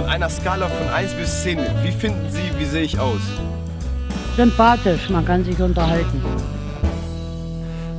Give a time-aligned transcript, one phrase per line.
[0.00, 3.20] Von einer Skala von 1 bis 10, wie finden Sie, wie sehe ich aus?
[4.34, 6.22] Sympathisch, man kann sich unterhalten.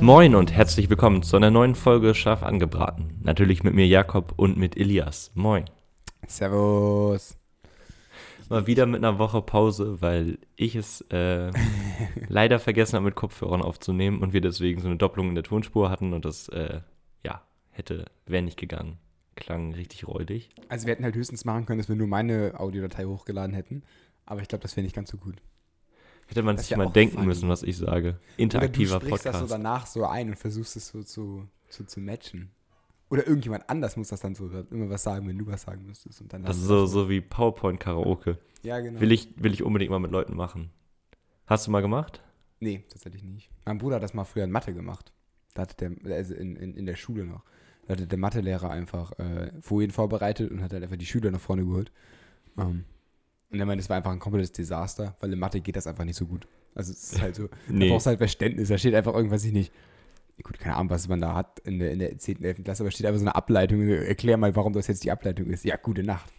[0.00, 3.20] Moin und herzlich willkommen zu einer neuen Folge Scharf angebraten.
[3.22, 5.30] Natürlich mit mir Jakob und mit Elias.
[5.34, 5.66] Moin.
[6.26, 7.36] Servus.
[8.48, 11.52] Mal wieder mit einer Woche Pause, weil ich es äh,
[12.28, 15.88] leider vergessen habe, mit Kopfhörern aufzunehmen und wir deswegen so eine Doppelung in der Tonspur
[15.88, 16.80] hatten und das, äh,
[17.24, 18.98] ja, hätte, wäre nicht gegangen.
[19.34, 20.50] Klang richtig räudig.
[20.68, 23.82] Also wir hätten halt höchstens machen können, dass wir nur meine Audiodatei hochgeladen hätten.
[24.26, 25.36] Aber ich glaube, das wäre nicht ganz so gut.
[26.26, 27.26] Hätte man Das sich ja mal denken funny.
[27.26, 28.10] müssen, was ich sage.
[28.10, 29.52] Oder Interaktiver du sprichst das so Podcast.
[29.52, 32.50] danach so ein und versuchst es so zu, zu, zu matchen.
[33.10, 36.20] Oder irgendjemand anders muss das dann so immer was sagen, wenn du was sagen müsstest.
[36.22, 38.38] Und dann hast so, so wie PowerPoint-Karaoke.
[38.62, 39.00] Ja, genau.
[39.00, 40.70] Will ich, will ich unbedingt mal mit Leuten machen.
[41.46, 42.22] Hast du mal gemacht?
[42.60, 43.50] Nee, tatsächlich nicht.
[43.66, 45.12] Mein Bruder hat das mal früher in Mathe gemacht.
[45.54, 47.42] Da hatte der, also in, in, in der Schule noch.
[47.86, 51.40] Da hatte der Mathelehrer einfach äh, Folien vorbereitet und hat halt einfach die Schüler nach
[51.40, 51.90] vorne geholt.
[52.58, 52.84] Ähm,
[53.50, 56.04] und er meinte, es war einfach ein komplettes Desaster, weil in Mathe geht das einfach
[56.04, 56.46] nicht so gut.
[56.74, 57.86] Also es ist halt so, Nee.
[57.88, 58.68] da brauchst du halt Verständnis.
[58.68, 59.72] Da steht einfach irgendwas ich nicht.
[60.42, 62.64] Gut, keine Ahnung, was man da hat in der, in der 10., 11.
[62.64, 63.86] Klasse, aber steht einfach so eine Ableitung.
[63.86, 65.64] Erklär mal, warum das jetzt die Ableitung ist.
[65.64, 66.32] Ja, gute Nacht.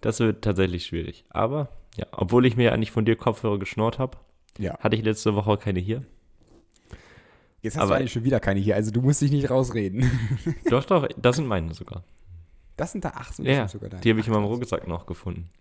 [0.00, 1.24] Das wird tatsächlich schwierig.
[1.30, 4.18] Aber, ja, obwohl ich mir eigentlich von dir Kopfhörer geschnort habe,
[4.58, 4.78] Ja.
[4.80, 6.04] hatte ich letzte Woche keine hier.
[7.62, 10.08] Jetzt hast Aber- du eigentlich schon wieder keine hier, also du musst dich nicht rausreden.
[10.70, 12.04] doch, doch, das sind meine sogar.
[12.76, 14.00] Das sind da acht, sind Ja, das sogar deine.
[14.02, 14.44] die habe ich in meinem.
[14.44, 15.48] Rucksack noch gefunden.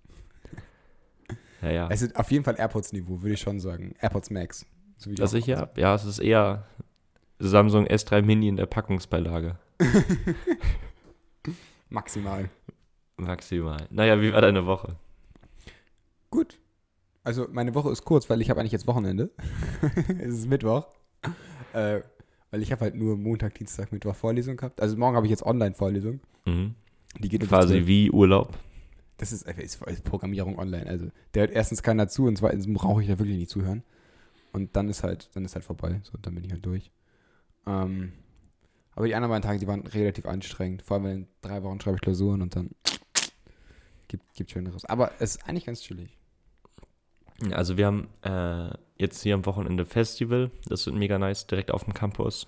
[1.63, 1.87] Ja, ja.
[1.87, 3.95] Also auf jeden Fall AirPods-Niveau, würde ich schon sagen.
[3.99, 4.63] AirPods Max.
[4.97, 5.81] So auch ich habe?
[5.81, 6.67] Ja, es ist eher
[7.39, 9.57] Samsung S3 Mini in der Packungsbeilage.
[11.89, 12.49] Maximal.
[13.17, 13.87] Maximal.
[13.89, 14.97] Naja, wie war deine Woche?
[16.29, 16.59] Gut.
[17.23, 19.31] Also meine Woche ist kurz, weil ich habe eigentlich jetzt Wochenende.
[20.19, 20.87] es ist Mittwoch.
[21.73, 22.01] Äh,
[22.51, 24.79] weil ich habe halt nur Montag, Dienstag, Mittwoch Vorlesung gehabt.
[24.81, 26.19] Also morgen habe ich jetzt Online-Vorlesung.
[26.45, 26.75] Mhm.
[27.19, 27.87] Die geht bis Quasi 12.
[27.87, 28.57] wie Urlaub.
[29.17, 30.85] Das ist, einfach- ist, ist Programmierung online.
[30.87, 33.83] Also der hört erstens keiner zu und zweitens brauche ich da wirklich nicht zuhören.
[34.53, 35.99] Und dann ist halt, dann ist halt vorbei.
[36.03, 36.91] So, dann bin ich halt durch.
[37.65, 38.13] Ähm,
[38.95, 40.81] aber die anderen beiden Tage, die waren relativ anstrengend.
[40.83, 42.69] Vor allem weil in drei Wochen schreibe ich Klausuren und dann
[44.07, 44.85] gibt, gibt Schöneres.
[44.85, 46.16] Aber es ist eigentlich ganz chillig.
[47.51, 50.51] Also wir haben äh, jetzt hier am Wochenende Festival.
[50.65, 52.47] Das wird mega nice, direkt auf dem Campus.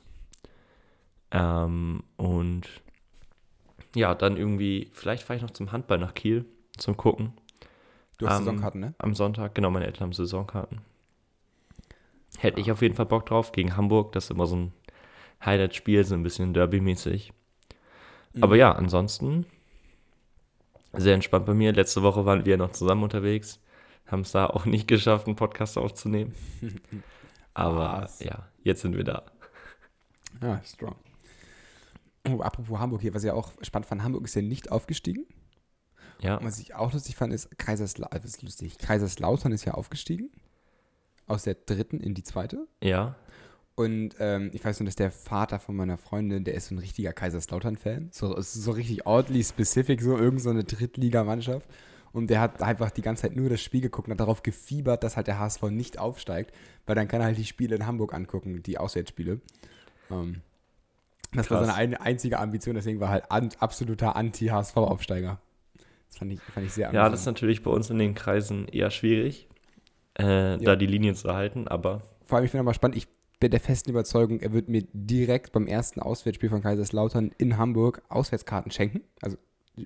[1.31, 2.63] Ähm, und
[3.95, 6.45] ja, dann irgendwie, vielleicht fahre ich noch zum Handball nach Kiel
[6.77, 7.33] zum Gucken.
[8.17, 8.93] Du hast Ähm, Saisonkarten, ne?
[8.97, 10.81] Am Sonntag, genau, meine Eltern haben Saisonkarten.
[12.37, 14.11] Hätte ich auf jeden Fall Bock drauf gegen Hamburg.
[14.13, 14.73] Das ist immer so ein
[15.45, 17.33] Highlight-Spiel, so ein bisschen Derby-mäßig.
[18.41, 19.45] Aber ja, ansonsten
[20.93, 21.73] sehr entspannt bei mir.
[21.73, 23.59] Letzte Woche waren wir noch zusammen unterwegs.
[24.11, 26.33] Haben es da auch nicht geschafft, einen Podcast aufzunehmen.
[27.53, 28.19] Aber Was?
[28.19, 29.23] ja, jetzt sind wir da.
[30.41, 30.95] Ja, strong.
[32.27, 35.25] Oh, apropos Hamburg hier, was ich auch spannend fand, Hamburg ist ja nicht aufgestiegen.
[36.21, 40.29] Ja, Und was ich auch lustig fand, ist Kaiserslautern, ist lustig, Kaiserslautern ist ja aufgestiegen.
[41.27, 42.67] Aus der dritten in die zweite.
[42.81, 43.15] ja.
[43.75, 46.79] Und ähm, ich weiß nur, dass der Vater von meiner Freundin, der ist so ein
[46.79, 48.09] richtiger Kaiserslautern-Fan.
[48.11, 51.65] So, so richtig oddly specific, so irgend so eine Drittligamannschaft.
[52.11, 55.03] Und der hat einfach die ganze Zeit nur das Spiel geguckt und hat darauf gefiebert,
[55.03, 56.53] dass halt der HSV nicht aufsteigt,
[56.85, 59.39] weil dann kann er halt die Spiele in Hamburg angucken, die Auswärtsspiele.
[60.09, 60.41] Ähm,
[61.33, 61.67] das war Krass.
[61.67, 65.39] seine ein, einzige Ambition, deswegen war halt an, absoluter Anti-HSV-Aufsteiger.
[66.07, 68.67] Das fand ich, fand ich sehr Ja, das ist natürlich bei uns in den Kreisen
[68.67, 69.47] eher schwierig,
[70.15, 73.07] äh, da die Linien zu halten, aber Vor allem, ich finde aber spannend, ich
[73.39, 78.01] bin der festen Überzeugung, er wird mir direkt beim ersten Auswärtsspiel von Kaiserslautern in Hamburg
[78.09, 79.01] Auswärtskarten schenken.
[79.21, 79.37] Also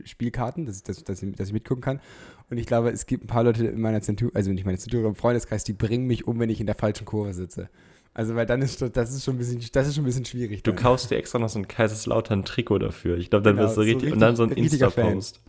[0.05, 1.99] Spielkarten, dass ich, dass, dass, ich, dass ich mitgucken kann.
[2.49, 5.05] Und ich glaube, es gibt ein paar Leute in meiner Zentur, also nicht meine Zentur,
[5.07, 7.69] im Freundeskreis, die bringen mich um, wenn ich in der falschen Kurve sitze.
[8.15, 10.61] Also, weil dann ist das ist schon ein bisschen, das ist schon ein bisschen schwierig.
[10.61, 10.79] du dann.
[10.81, 13.17] kaufst dir extra noch so ein Kaiserslautern-Trikot dafür.
[13.17, 14.51] Ich glaube, dann Genau, wirst du so richtig, und richtig- dann so ein.
[14.51, 15.41] Insta-Post.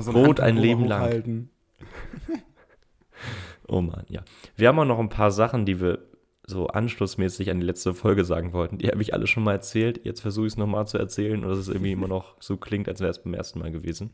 [0.00, 1.48] So Rot ein Leben lang.
[3.68, 4.22] Oh Mann, ja.
[4.56, 5.98] Wir haben auch noch ein paar Sachen, die wir
[6.46, 8.78] so anschlussmäßig an die letzte Folge sagen wollten.
[8.78, 10.04] Die habe ich alle schon mal erzählt.
[10.04, 12.88] Jetzt versuche ich es nochmal zu erzählen und dass es irgendwie immer noch so klingt,
[12.88, 14.10] als wäre es beim ersten Mal gewesen.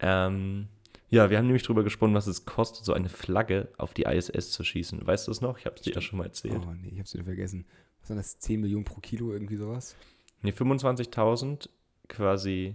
[0.00, 0.68] Ähm,
[1.10, 4.50] ja, wir haben nämlich drüber gesprochen, was es kostet, so eine Flagge auf die ISS
[4.50, 5.06] zu schießen.
[5.06, 5.58] Weißt du es noch?
[5.58, 6.60] Ich habe es dir ja schon mal erzählt.
[6.66, 7.66] Oh nee, ich hab's wieder vergessen.
[8.00, 8.38] Was sind das?
[8.40, 9.96] 10 Millionen pro Kilo, irgendwie sowas?
[10.42, 11.68] Nee, 25.000
[12.08, 12.74] quasi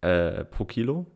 [0.00, 1.06] äh, pro Kilo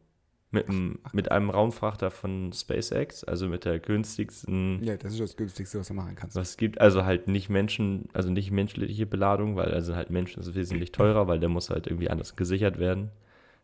[0.54, 5.36] mit, einem- mit einem Raumfrachter von SpaceX, also mit der günstigsten Ja, das ist das
[5.36, 6.36] günstigste, was du machen kannst.
[6.36, 10.40] Was es gibt, also halt nicht Menschen, also nicht menschliche Beladung, weil also halt Menschen
[10.40, 13.10] ist wesentlich teurer, weil der muss halt irgendwie anders gesichert werden,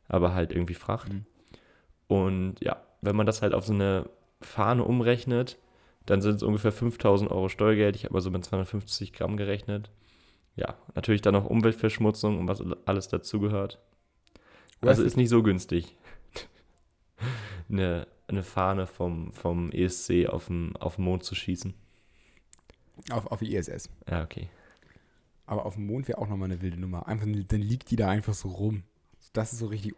[0.08, 1.12] aber halt irgendwie Fracht.
[1.12, 1.25] Mhm.
[2.08, 4.08] Und ja, wenn man das halt auf so eine
[4.40, 5.58] Fahne umrechnet,
[6.06, 7.94] dann sind es ungefähr 5000 Euro Steuergeld.
[7.96, 9.90] Ich habe mal so mit 250 Gramm gerechnet.
[10.56, 13.78] Ja, natürlich dann noch Umweltverschmutzung und was alles dazugehört.
[14.81, 15.94] Also ist nicht so günstig.
[17.70, 21.75] Eine, eine Fahne vom, vom ESC auf den, auf den Mond zu schießen.
[23.11, 23.90] Auf, auf die ISS.
[24.08, 24.49] Ja, okay.
[25.46, 27.08] Aber auf dem Mond wäre auch nochmal eine wilde Nummer.
[27.08, 28.84] Einfach, dann liegt die da einfach so rum.
[29.32, 29.94] Das ist so richtig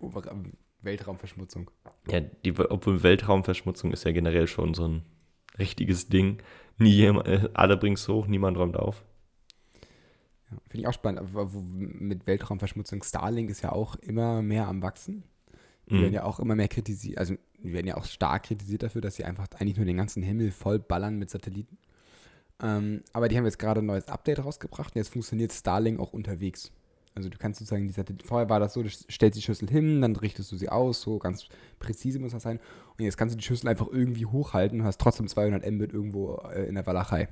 [0.82, 1.70] Weltraumverschmutzung.
[2.08, 5.02] Ja, die, obwohl Weltraumverschmutzung ist ja generell schon so ein
[5.58, 6.38] richtiges Ding.
[6.78, 9.04] Nie jemand, äh, alle bringen es hoch, niemand räumt auf.
[10.50, 11.20] Ja, Finde ich auch spannend.
[11.20, 15.24] Aber wo, mit Weltraumverschmutzung, Starlink ist ja auch immer mehr am Wachsen.
[15.88, 16.02] Die Mhm.
[16.02, 19.16] werden ja auch immer mehr kritisiert, also die werden ja auch stark kritisiert dafür, dass
[19.16, 21.78] sie einfach eigentlich nur den ganzen Himmel voll ballern mit Satelliten.
[22.62, 26.12] Ähm, aber die haben jetzt gerade ein neues Update rausgebracht und jetzt funktioniert Starlink auch
[26.12, 26.70] unterwegs.
[27.14, 30.00] Also du kannst sozusagen die Satelliten, vorher war das so, du stellst die Schüssel hin,
[30.00, 31.46] dann richtest du sie aus, so ganz
[31.78, 32.58] präzise muss das sein.
[32.96, 36.36] Und jetzt kannst du die Schüssel einfach irgendwie hochhalten und hast trotzdem 200 Mbit irgendwo
[36.54, 37.28] äh, in der Walachei.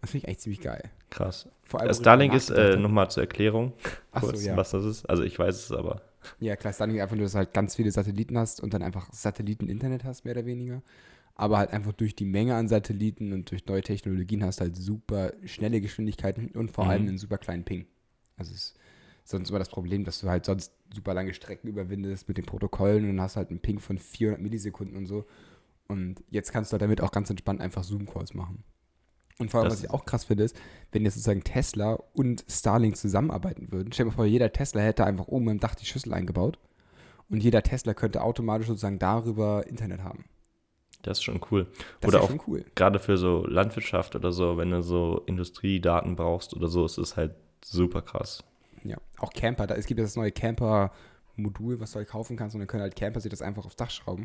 [0.00, 0.90] Das finde ich eigentlich ziemlich geil.
[1.10, 1.48] Krass.
[1.64, 3.72] Vor allem, Starlink ist, äh, nochmal zur Erklärung,
[4.14, 4.56] so, kurz, ja.
[4.56, 5.06] was das ist.
[5.06, 6.02] Also ich weiß es aber.
[6.40, 8.82] Ja, klar, Starlink ist einfach nur, dass du halt ganz viele Satelliten hast und dann
[8.82, 10.82] einfach Satelliten-Internet hast, mehr oder weniger.
[11.34, 14.76] Aber halt einfach durch die Menge an Satelliten und durch neue Technologien hast du halt
[14.76, 16.90] super schnelle Geschwindigkeiten und vor Mhm.
[16.90, 17.86] allem einen super kleinen Ping.
[18.36, 18.76] Also es ist
[19.24, 23.04] sonst immer das Problem, dass du halt sonst super lange Strecken überwindest mit den Protokollen
[23.04, 25.26] und dann hast du halt einen Ping von 400 Millisekunden und so.
[25.86, 28.64] Und jetzt kannst du halt damit auch ganz entspannt einfach Zoom-Calls machen.
[29.38, 30.56] Und vor allem, Das- was ich auch krass finde, ist,
[30.92, 33.92] wenn jetzt sozusagen Tesla und Starlink zusammenarbeiten würden.
[33.92, 36.58] Stell dir mal vor, jeder Tesla hätte einfach oben im Dach die Schüssel eingebaut
[37.28, 40.24] und jeder Tesla könnte automatisch sozusagen darüber Internet haben.
[41.02, 41.68] Das ist schon cool.
[42.00, 42.64] Das Oder ist auch schon cool.
[42.74, 47.16] gerade für so Landwirtschaft oder so, wenn du so Industriedaten brauchst oder so, ist es
[47.16, 48.42] halt super krass.
[48.82, 49.68] Ja, auch Camper.
[49.68, 52.82] Da, es gibt ja das neue Camper-Modul, was du halt kaufen kannst und dann können
[52.82, 54.24] halt Camper sich das einfach aufs Dach schrauben.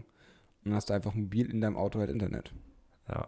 [0.64, 2.52] Und dann hast du einfach mobil in deinem Auto halt Internet.
[3.08, 3.28] Ja.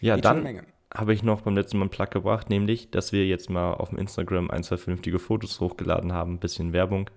[0.00, 0.62] Ja, Geht dann
[0.92, 3.90] habe ich noch beim letzten Mal einen Plug gebracht, nämlich, dass wir jetzt mal auf
[3.90, 7.10] dem Instagram ein, zwei vernünftige Fotos hochgeladen haben, ein bisschen Werbung,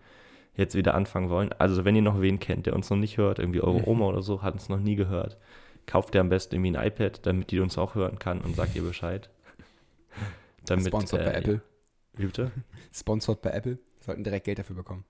[0.56, 1.52] jetzt wieder anfangen wollen.
[1.54, 4.22] Also wenn ihr noch wen kennt, der uns noch nicht hört, irgendwie eure Oma oder
[4.22, 5.38] so, hat uns noch nie gehört,
[5.88, 8.76] kauft ihr am besten irgendwie ein iPad, damit die uns auch hören kann und sagt
[8.76, 9.30] ihr Bescheid.
[10.66, 11.62] Damit, Sponsored bei äh, Apple.
[12.14, 12.52] Wie bitte?
[12.94, 13.80] Sponsored bei Apple.
[14.00, 15.04] Sollten direkt Geld dafür bekommen.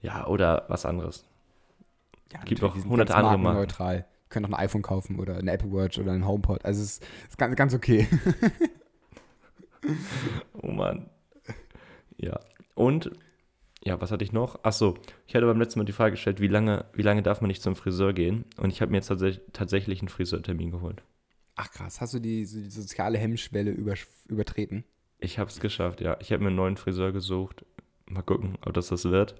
[0.00, 1.26] Ja, oder was anderes.
[2.32, 3.42] Ja, Gibt sind hunderte andere Marken.
[3.42, 4.06] markenneutral.
[4.28, 6.64] Können auch ein iPhone kaufen oder eine Apple Watch oder ein HomePod.
[6.64, 8.06] Also es ist, ganz, ganz okay.
[10.60, 11.08] Oh Mann.
[12.16, 12.40] Ja.
[12.74, 13.10] Und,
[13.82, 14.64] ja, was hatte ich noch?
[14.64, 17.48] Achso, ich hatte beim letzten Mal die Frage gestellt, wie lange, wie lange darf man
[17.48, 18.44] nicht zum Friseur gehen?
[18.56, 21.02] Und ich habe mir jetzt tatsächlich, tatsächlich einen Friseurtermin geholt.
[21.56, 23.94] Ach krass, hast du die, die soziale Hemmschwelle über,
[24.28, 24.84] übertreten?
[25.18, 26.16] Ich habe es geschafft, ja.
[26.20, 27.64] Ich habe mir einen neuen Friseur gesucht.
[28.06, 29.34] Mal gucken, ob das das wird.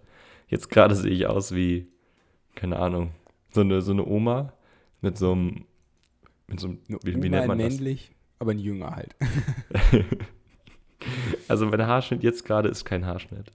[0.48, 1.86] Jetzt gerade sehe ich aus wie,
[2.54, 3.12] keine Ahnung,
[3.50, 4.52] so eine, so eine Oma
[5.00, 5.64] mit so einem,
[6.46, 7.74] mit so einem, Eine wie, wie nennt man in das?
[7.74, 9.14] männlich, aber ein Jünger halt.
[11.46, 13.52] Also mein Haarschnitt jetzt gerade ist kein Haarschnitt.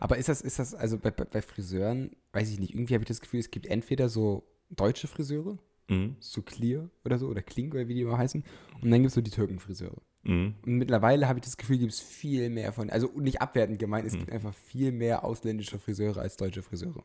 [0.00, 3.04] Aber ist das, ist das, also bei, bei, bei Friseuren, weiß ich nicht, irgendwie habe
[3.04, 5.58] ich das Gefühl, es gibt entweder so deutsche Friseure,
[5.88, 6.16] Mhm.
[6.18, 8.42] so Clear oder so, oder Kling oder wie die immer heißen,
[8.80, 10.00] und dann gibt es so die Türkenfriseure.
[10.22, 10.54] Mhm.
[10.64, 14.06] Und mittlerweile habe ich das Gefühl, gibt es viel mehr von, also nicht abwertend gemeint,
[14.06, 14.20] es Mhm.
[14.20, 17.04] gibt einfach viel mehr ausländische Friseure als deutsche Friseure.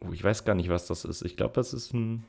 [0.00, 1.22] Oh, ich weiß gar nicht, was das ist.
[1.22, 2.24] Ich glaube, das ist ein.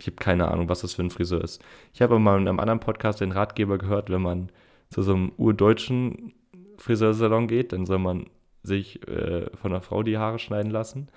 [0.00, 1.60] Ich habe keine Ahnung, was das für ein Friseur ist.
[1.92, 4.50] Ich habe mal in einem anderen Podcast den Ratgeber gehört, wenn man
[4.90, 6.32] zu so einem urdeutschen
[6.76, 8.26] Friseursalon geht, dann soll man
[8.62, 11.08] sich äh, von einer Frau die Haare schneiden lassen.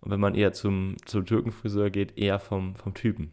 [0.00, 3.32] Und wenn man eher zum, zum Türkenfriseur geht, eher vom, vom Typen.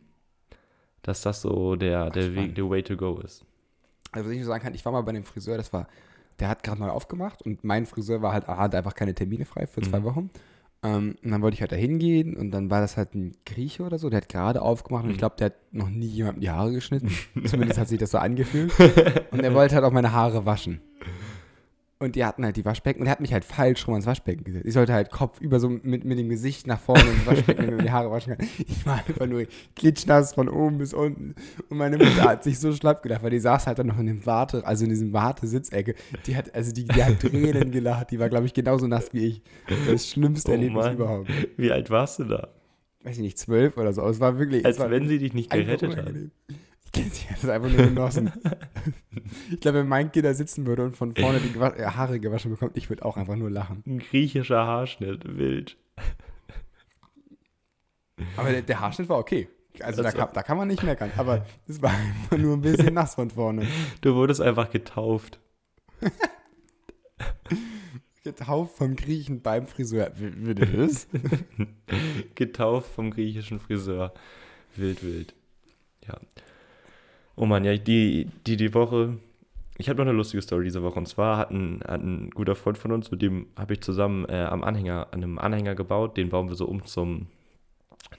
[1.01, 3.45] Dass das so der, der, Weg, der Way to go ist.
[4.11, 5.87] Also was ich nur sagen kann, ich war mal bei dem Friseur, das war,
[6.39, 9.65] der hat gerade neu aufgemacht und mein Friseur war halt, hat einfach keine Termine frei
[9.65, 10.03] für zwei Mhm.
[10.03, 10.29] Wochen.
[10.81, 13.83] Ähm, und dann wollte ich halt da hingehen und dann war das halt ein Grieche
[13.83, 15.19] oder so, der hat gerade aufgemacht und ich Mhm.
[15.19, 17.09] glaube, der hat noch nie jemandem die Haare geschnitten.
[17.45, 18.71] Zumindest hat sich das so angefühlt.
[19.31, 20.79] Und er wollte halt auch meine Haare waschen.
[22.01, 24.45] Und die hatten halt die Waschbecken und er hat mich halt falsch rum ans Waschbecken
[24.45, 24.65] gesetzt.
[24.65, 27.75] Ich sollte halt Kopf über so mit, mit dem Gesicht nach vorne ins Waschbecken, damit
[27.75, 28.47] man die Haare waschen kann.
[28.57, 31.35] Ich war einfach nur klitschnass von oben bis unten.
[31.67, 34.05] Und meine Mutter hat sich so schlapp gedacht, weil die saß halt dann noch in
[34.05, 35.93] dem Warte, also in diesem Wartesitzecke.
[36.25, 38.11] Die hat, also die, die hat Tränen gelacht.
[38.11, 39.41] Die war, glaube ich, genauso nass wie ich.
[39.85, 40.95] Das schlimmste Oh Erlebnis Mann.
[40.95, 41.29] überhaupt.
[41.57, 42.47] Wie alt warst du da?
[43.03, 44.01] Weiß ich nicht, zwölf oder so.
[44.03, 44.65] Aber es war wirklich.
[44.65, 46.13] Als war wenn sie dich nicht gerettet hat.
[46.95, 48.31] Ich hat das einfach nur genossen.
[49.51, 52.51] ich glaube, wenn mein Kind da sitzen würde und von vorne die äh, Haare gewaschen
[52.51, 53.83] bekommt, ich würde auch einfach nur lachen.
[53.85, 55.77] Ein griechischer Haarschnitt, wild.
[58.35, 59.47] Aber der, der Haarschnitt war okay.
[59.81, 61.11] Also da Das kann, da kann man nicht meckern.
[61.17, 63.67] Aber es war einfach nur ein bisschen nass von vorne.
[64.01, 65.39] Du wurdest einfach getauft.
[68.23, 70.11] Getauft vom Griechen beim Friseur.
[70.17, 71.07] Würde das?
[72.35, 74.13] Getauft vom griechischen Friseur.
[74.75, 75.33] Wild, wild.
[76.05, 76.19] Ja.
[77.39, 79.17] Oh Mann, ja, die, die, die Woche
[79.79, 80.99] ich habe noch eine lustige Story diese Woche.
[80.99, 84.25] Und zwar hat ein, hat ein guter Freund von uns, mit dem habe ich zusammen
[84.27, 86.17] äh, am Anhänger, an einem Anhänger gebaut.
[86.17, 87.27] Den bauen wir so um zum,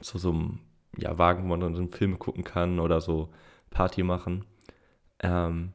[0.00, 0.58] zu so einem
[0.96, 3.28] ja, Wagen, wo man dann so einen Film gucken kann oder so
[3.68, 4.46] Party machen.
[5.18, 5.72] Ähm,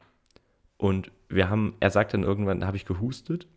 [0.78, 3.48] und wir haben, er sagt dann irgendwann, da habe ich gehustet,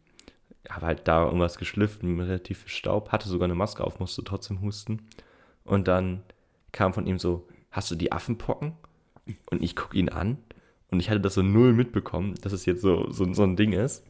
[0.68, 4.60] habe halt da irgendwas geschliffen, relativ viel Staub, hatte sogar eine Maske auf, musste trotzdem
[4.60, 5.08] husten.
[5.64, 6.24] Und dann
[6.72, 8.74] kam von ihm so, hast du die Affenpocken?
[9.50, 10.38] Und ich gucke ihn an
[10.90, 13.72] und ich hatte das so null mitbekommen, dass es jetzt so, so, so ein Ding
[13.72, 14.04] ist.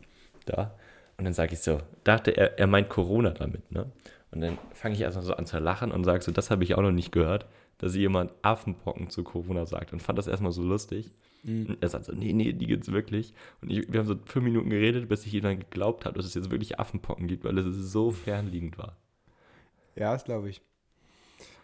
[0.46, 0.74] Da.
[1.16, 3.90] Und dann sage ich so, dachte er, er meint Corona damit, ne?
[4.30, 6.74] Und dann fange ich erstmal so an zu lachen und sage so, das habe ich
[6.74, 7.46] auch noch nicht gehört,
[7.78, 9.92] dass jemand Affenpocken zu Corona sagt.
[9.92, 11.12] Und fand das erstmal so lustig.
[11.44, 11.66] Mhm.
[11.66, 13.32] Und er sagt so, nee, nee, die gibt's wirklich.
[13.62, 16.34] Und ich, wir haben so fünf Minuten geredet, bis sich jemand geglaubt hat, dass es
[16.34, 18.96] jetzt wirklich Affenpocken gibt, weil es so fernliegend war.
[19.96, 20.60] Ja, das glaube ich.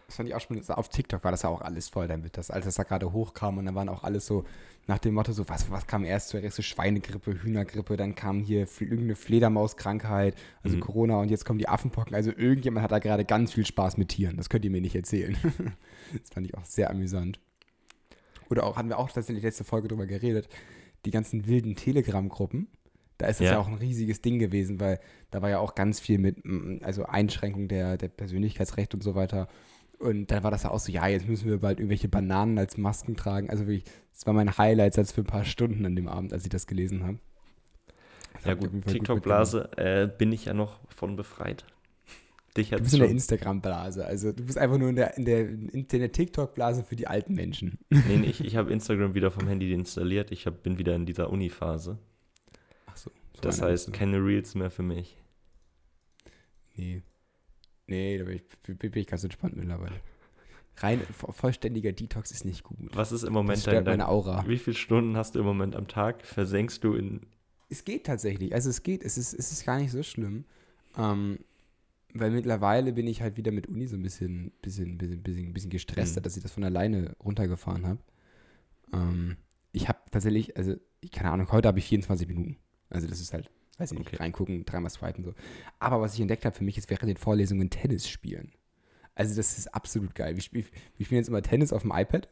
[0.07, 0.69] Das fand ich auch spannend.
[0.69, 3.57] Auf TikTok war das ja auch alles voll damit, dass, als das da gerade hochkam
[3.57, 4.45] und dann waren auch alles so
[4.87, 6.57] nach dem Motto, so was, was kam erst zuerst?
[6.57, 10.81] So Schweinegrippe, Hühnergrippe, dann kam hier irgendeine Fledermauskrankheit, also Mhm.
[10.81, 12.13] Corona und jetzt kommen die Affenpocken.
[12.13, 14.37] Also irgendjemand hat da gerade ganz viel Spaß mit Tieren.
[14.37, 15.35] Das könnt ihr mir nicht erzählen.
[16.13, 17.39] das fand ich auch sehr amüsant.
[18.51, 20.49] Oder auch, hatten wir auch tatsächlich letzte Folge drüber geredet,
[21.05, 22.67] die ganzen wilden Telegram-Gruppen.
[23.17, 23.53] Da ist das ja.
[23.53, 23.59] Ja.
[23.59, 24.99] auch ein riesiges Ding gewesen, weil
[25.31, 26.43] da war ja auch ganz viel mit,
[26.83, 29.47] also Einschränkung der, der Persönlichkeitsrechte und so weiter.
[29.99, 32.77] Und dann war das ja auch so, ja, jetzt müssen wir bald irgendwelche Bananen als
[32.77, 33.49] Masken tragen.
[33.49, 36.49] Also wirklich, das war mein Highlight für ein paar Stunden an dem Abend, als ich
[36.49, 37.19] das gelesen habe.
[38.33, 41.65] Das Ja gut, TikTok-Blase äh, bin ich ja noch von befreit.
[42.57, 44.05] Dich Du bist in der Instagram-Blase.
[44.05, 47.33] Also du bist einfach nur in der, in der, in der TikTok-Blase für die alten
[47.33, 47.79] Menschen.
[47.89, 50.31] Nee, nee, ich, ich habe Instagram wieder vom Handy deinstalliert.
[50.31, 51.97] Ich hab, bin wieder in dieser Uni-Phase.
[52.85, 53.11] Ach so.
[53.33, 55.17] so Das heißt, keine Reels mehr für mich.
[56.75, 57.01] Nee.
[57.87, 59.95] Nee, da bin ich, bin ich ganz entspannt mittlerweile.
[60.77, 62.77] Rein vo- vollständiger Detox ist nicht gut.
[62.93, 64.45] Was ist im Das Moment stört dein, dein meine Aura.
[64.47, 66.25] Wie viele Stunden hast du im Moment am Tag?
[66.25, 67.21] Versenkst du in.
[67.69, 68.53] Es geht tatsächlich.
[68.53, 69.03] Also es geht.
[69.03, 70.43] Es ist, es ist gar nicht so schlimm.
[70.97, 71.39] Ähm,
[72.13, 75.69] weil mittlerweile bin ich halt wieder mit Uni so ein bisschen, bisschen, bisschen, bisschen, bisschen
[75.69, 76.23] gestresster, Mhm.
[76.23, 77.99] dass ich das von alleine runtergefahren habe.
[78.93, 79.35] Ähm,
[79.73, 82.57] ich habe tatsächlich, also, ich, keine Ahnung, heute habe ich 24 Minuten.
[82.89, 84.17] Also das ist halt, weiß ich nicht, Okay.
[84.17, 85.33] reingucken, dreimal swipen so.
[85.79, 88.51] Aber was ich entdeckt habe für mich ist während den Vorlesungen Tennis spielen.
[89.15, 90.35] Also das ist absolut geil.
[90.35, 90.65] Wir, spiel,
[90.97, 92.27] wir spielen jetzt immer Tennis auf dem iPad.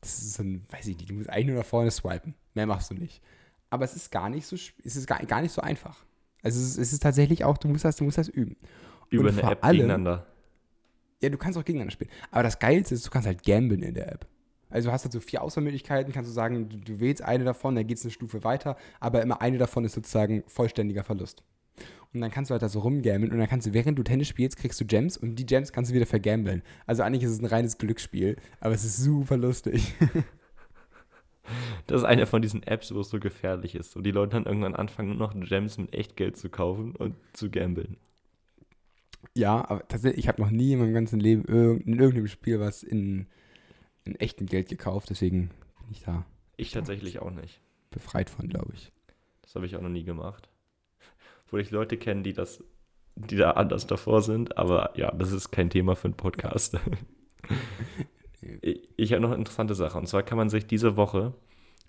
[0.00, 2.34] Das ist so ein, weiß ich nicht, du musst eigentlich nur nach vorne swipen.
[2.54, 3.22] Mehr machst du nicht.
[3.70, 6.04] Aber es ist gar nicht so, es ist gar, gar nicht so einfach.
[6.42, 8.56] Also es ist, es ist tatsächlich auch, du musst das, du musst das üben.
[9.10, 10.26] Über Und eine App allem- gegeneinander.
[11.22, 12.10] Ja, du kannst auch gegeneinander spielen.
[12.32, 14.26] Aber das Geilste ist, du kannst halt gamblen in der App.
[14.72, 17.74] Also du hast halt so vier Auswahlmöglichkeiten, kannst du sagen, du, du wählst eine davon,
[17.74, 21.42] dann geht es eine Stufe weiter, aber immer eine davon ist sozusagen vollständiger Verlust.
[22.12, 24.28] Und dann kannst du halt da so rumgambeln und dann kannst du, während du Tennis
[24.28, 26.62] spielst, kriegst du Gems und die Gems kannst du wieder vergambeln.
[26.86, 29.94] Also eigentlich ist es ein reines Glücksspiel, aber es ist super lustig.
[31.86, 33.96] Das ist eine von diesen Apps, wo es so gefährlich ist.
[33.96, 37.96] Und die Leute dann irgendwann anfangen, noch Gems mit Echtgeld zu kaufen und zu gambeln.
[39.34, 41.44] ja, aber tatsächlich, ich habe noch nie in meinem ganzen Leben
[41.84, 43.26] in irgendeinem Spiel was in,
[44.04, 45.48] in echtem Geld gekauft, deswegen
[45.80, 46.24] bin ich da
[46.56, 47.60] Ich tatsächlich auch nicht.
[47.90, 48.92] befreit von, glaube ich.
[49.42, 50.48] Das habe ich auch noch nie gemacht.
[51.44, 52.64] Obwohl ich Leute kenne, die das,
[53.16, 56.78] die da anders davor sind, aber ja, das ist kein Thema für einen Podcast.
[58.60, 59.98] ich ich habe noch eine interessante Sache.
[59.98, 61.34] Und zwar kann man sich diese Woche,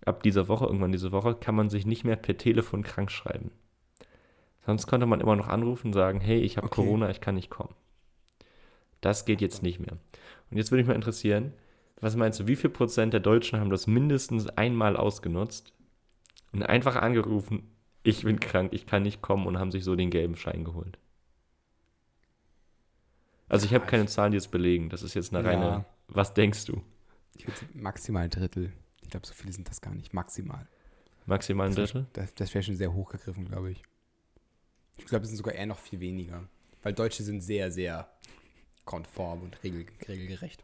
[0.06, 3.52] ab dieser Woche, irgendwann diese Woche, kann man sich nicht mehr per Telefon krank schreiben.
[4.66, 6.76] Sonst konnte man immer noch anrufen und sagen, hey, ich habe Okay.
[6.76, 7.76] Corona, ich kann nicht kommen.
[9.02, 9.98] Das geht jetzt nicht mehr.
[10.50, 11.54] Und jetzt würde mich mal interessieren,
[12.04, 15.74] was meinst du, wie viel Prozent der Deutschen haben das mindestens einmal ausgenutzt
[16.52, 17.70] und einfach angerufen,
[18.04, 20.98] ich bin krank, ich kann nicht kommen und haben sich so den gelben Schein geholt?
[23.48, 24.90] Also ich habe keine Zahlen, die es belegen.
[24.90, 25.52] Das ist jetzt eine Ja.
[25.52, 26.82] reine, was denkst du?
[27.36, 28.74] Ich würde maximal ein Drittel.
[29.02, 30.14] Ich glaube, so viele sind das gar nicht.
[30.14, 30.68] Maximal.
[31.26, 32.08] Maximal ein Drittel?
[32.14, 33.82] Das, das wäre schon sehr hochgegriffen, glaube ich.
[34.98, 36.48] Ich glaube, es sind sogar eher noch viel weniger.
[36.82, 38.10] Weil Deutsche sind sehr, sehr
[38.86, 40.64] konform und regel, regelgerecht.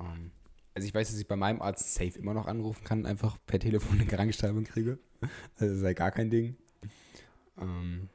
[0.00, 0.30] Ähm,
[0.74, 3.58] also ich weiß, dass ich bei meinem Arzt safe immer noch anrufen kann, einfach per
[3.58, 4.98] Telefon eine Krankschreibung kriege.
[5.54, 6.56] Also das ist halt gar kein Ding.
[7.58, 8.08] Ähm,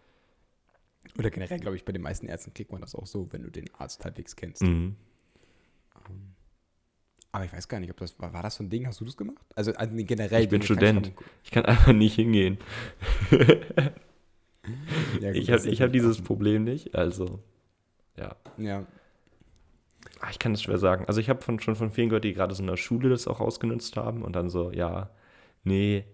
[1.17, 3.49] oder generell, glaube ich, bei den meisten Ärzten kriegt man das auch so, wenn du
[3.49, 4.61] den Arzt halbwegs kennst.
[4.61, 4.95] Mhm.
[6.07, 6.35] Ähm,
[7.31, 8.85] aber ich weiß gar nicht, ob das war, war das so ein Ding?
[8.85, 9.45] Hast du das gemacht?
[9.55, 10.43] Also, also generell.
[10.43, 11.13] Ich bin Student.
[11.43, 12.57] Ich kann einfach nicht hingehen.
[15.19, 16.93] Ja, gut, Ich habe hab dieses Problem nicht.
[16.93, 17.39] Also,
[18.17, 18.35] ja.
[18.57, 18.85] Ja,
[20.29, 21.05] Ich kann es schwer sagen.
[21.07, 23.27] Also ich habe von, schon von vielen gehört, die gerade so in der Schule das
[23.27, 25.09] auch ausgenutzt haben und dann so, ja,
[25.63, 26.05] nee,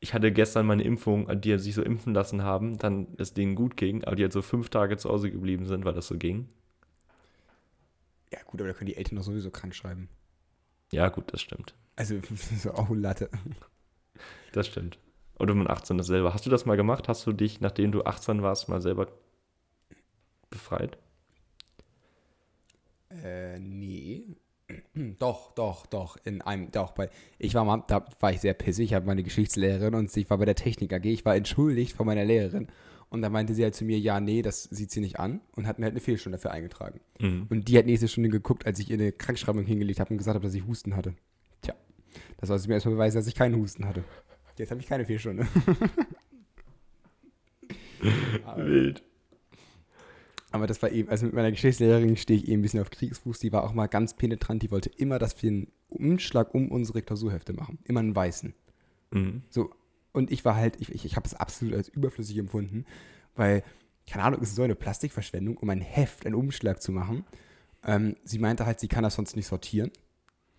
[0.00, 3.76] ich hatte gestern meine Impfung, die sich so impfen lassen haben, dann es denen gut
[3.76, 6.48] ging, aber die halt so fünf Tage zu Hause geblieben sind, weil das so ging.
[8.32, 10.08] ja, gut, aber da können die Eltern doch sowieso krank schreiben.
[10.92, 11.74] Ja, gut, das stimmt.
[11.96, 12.20] Also,
[12.56, 13.30] so auch Latte.
[14.52, 14.98] Das stimmt.
[15.38, 16.34] Oder mit 18 ist selber.
[16.34, 17.08] Hast du das mal gemacht?
[17.08, 19.08] Hast du dich, nachdem du 18 warst, mal selber
[20.50, 20.98] befreit?
[23.24, 24.24] Äh, nee.
[25.18, 26.18] Doch, doch, doch.
[26.24, 27.08] In einem, doch, bei.
[27.38, 28.86] Ich war mal, da war ich sehr pissig.
[28.86, 31.06] Ich habe meine Geschichtslehrerin und ich war bei der Technik AG.
[31.06, 32.68] Ich war entschuldigt von meiner Lehrerin.
[33.08, 35.66] Und da meinte sie halt zu mir, ja, nee, das sieht sie nicht an und
[35.66, 37.00] hat mir halt eine Fehlstunde dafür eingetragen.
[37.18, 37.46] Mhm.
[37.48, 40.34] Und die hat nächste Stunde geguckt, als ich ihr eine Krankschreibung hingelegt habe und gesagt
[40.34, 41.14] habe, dass ich Husten hatte.
[41.62, 41.74] Tja,
[42.36, 44.04] das soll sie mir erstmal beweisen, dass ich keinen Husten hatte.
[44.58, 45.46] Jetzt habe ich keine Fehlstunde.
[48.56, 49.02] Wild.
[50.50, 53.38] Aber das war eben, also mit meiner Geschichtslehrerin stehe ich eben ein bisschen auf Kriegsfuß.
[53.38, 54.62] Die war auch mal ganz penetrant.
[54.62, 57.78] Die wollte immer, dass wir einen Umschlag um unsere Klausurhefte machen.
[57.84, 58.54] Immer einen weißen.
[59.10, 59.42] Mhm.
[59.50, 59.70] So.
[60.12, 62.86] Und ich war halt, ich, ich, ich habe es absolut als überflüssig empfunden,
[63.36, 63.62] weil,
[64.08, 67.24] keine Ahnung, es ist so eine Plastikverschwendung, um ein Heft, einen Umschlag zu machen.
[67.84, 69.90] Ähm, sie meinte halt, sie kann das sonst nicht sortieren.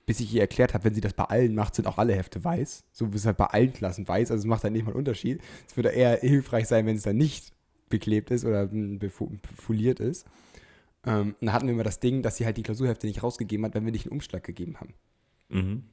[0.06, 2.44] Bis ich ihr erklärt habe, wenn sie das bei allen macht, sind auch alle Hefte
[2.44, 2.84] weiß.
[2.92, 4.32] So ist es halt bei allen Klassen weiß.
[4.32, 5.42] Also es macht halt nicht mal einen Unterschied.
[5.68, 7.54] Es würde eher hilfreich sein, wenn es dann nicht
[7.90, 8.70] beklebt ist oder
[9.56, 10.26] foliert ist.
[11.06, 13.74] Ähm, dann hatten wir immer das Ding, dass sie halt die Klausurhefte nicht rausgegeben hat,
[13.74, 14.94] wenn wir nicht einen Umschlag gegeben haben.
[15.50, 15.84] Mhm.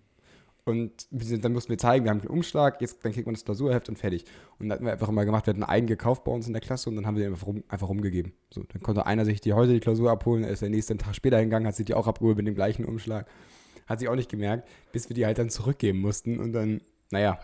[0.65, 3.45] Und sind, dann mussten wir zeigen, wir haben einen Umschlag, jetzt, dann kriegt man das
[3.45, 4.25] Klausurheft und fertig.
[4.59, 6.61] Und dann hatten wir einfach immer gemacht, wir hatten einen gekauft bei uns in der
[6.61, 8.33] Klasse und dann haben wir den einfach, rum, einfach rumgegeben.
[8.53, 11.15] So, dann konnte einer sich die heute die Klausur abholen, er ist der nächste Tag
[11.15, 13.29] später hingegangen, hat sich die auch abgeholt mit dem gleichen Umschlag.
[13.87, 16.81] Hat sich auch nicht gemerkt, bis wir die halt dann zurückgeben mussten und dann,
[17.13, 17.39] naja,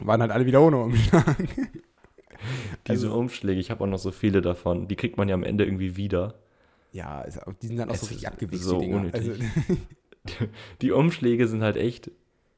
[0.00, 1.36] waren halt alle wieder ohne Umschlag.
[2.88, 4.88] Diese Also- Umschläge, ich habe auch noch so viele davon.
[4.88, 6.34] Die kriegt man ja am Ende irgendwie wieder.
[6.92, 7.24] Ja,
[7.62, 8.92] die sind dann auch Es so richtig abgewichst, so die.
[9.12, 9.32] Also,
[10.82, 12.10] Die Umschläge sind halt echt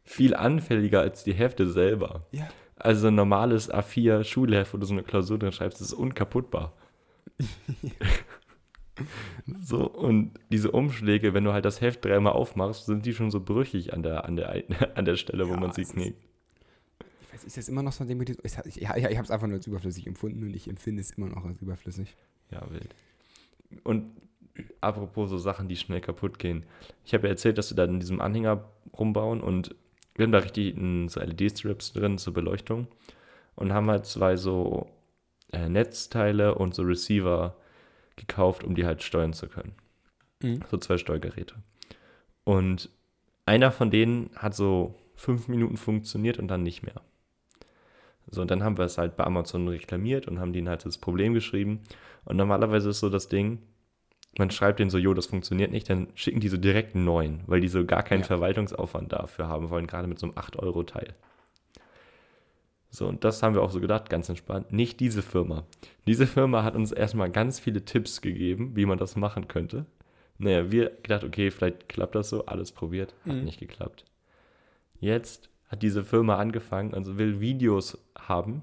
[0.02, 2.26] viel anfälliger als die Hefte selber.
[2.32, 2.48] ja.
[2.76, 6.72] Also ein normales A4 Schulheft, wo du so eine Klausur drin schreibst, ist unkaputtbar.
[9.62, 13.40] so, und diese Umschläge, wenn du halt das Heft dreimal aufmachst, sind die schon so
[13.40, 14.64] brüchig an der, an der,
[14.96, 16.20] an der Stelle, wo Ja, man sie knickt.
[17.34, 19.24] Weiß, ist das immer noch so ein Ding mit diesem, ich, ich, ja, ich habe
[19.24, 22.16] es einfach nur als überflüssig empfunden und ich empfinde es immer noch als überflüssig.
[22.50, 22.94] Ja, wild.
[23.82, 24.10] Und
[24.80, 26.64] apropos so Sachen, die schnell kaputt gehen.
[27.04, 28.64] Ich habe ja erzählt, dass wir da in diesem Anhänger
[28.96, 29.74] rumbauen und
[30.14, 30.76] wir haben da richtig
[31.10, 32.86] so LED-Strips drin zur Beleuchtung
[33.56, 34.86] und haben halt zwei so
[35.52, 37.56] äh, Netzteile und so Receiver
[38.16, 39.72] gekauft, um die halt steuern zu können.
[40.40, 40.60] Mhm.
[40.70, 41.56] So zwei Steuergeräte.
[42.44, 42.90] Und
[43.44, 47.00] einer von denen hat so fünf Minuten funktioniert und dann nicht mehr.
[48.30, 50.98] So, und dann haben wir es halt bei Amazon reklamiert und haben denen halt das
[50.98, 51.80] Problem geschrieben.
[52.24, 53.58] Und normalerweise ist so das Ding,
[54.38, 57.40] man schreibt denen so, jo, das funktioniert nicht, dann schicken die so direkt einen neuen,
[57.46, 58.26] weil die so gar keinen Ja.
[58.26, 61.14] Verwaltungsaufwand dafür haben wollen, gerade mit so einem 8-Euro-Teil.
[62.90, 64.72] So, und das haben wir auch so gedacht, ganz entspannt.
[64.72, 65.64] Nicht diese Firma.
[66.06, 69.84] Diese Firma hat uns erstmal ganz viele Tipps gegeben, wie man das machen könnte.
[70.38, 73.44] Naja, wir gedacht, okay, vielleicht klappt das so, alles probiert, hat Mhm.
[73.44, 74.04] nicht geklappt.
[75.00, 78.62] Jetzt hat diese Firma angefangen, also will Videos haben,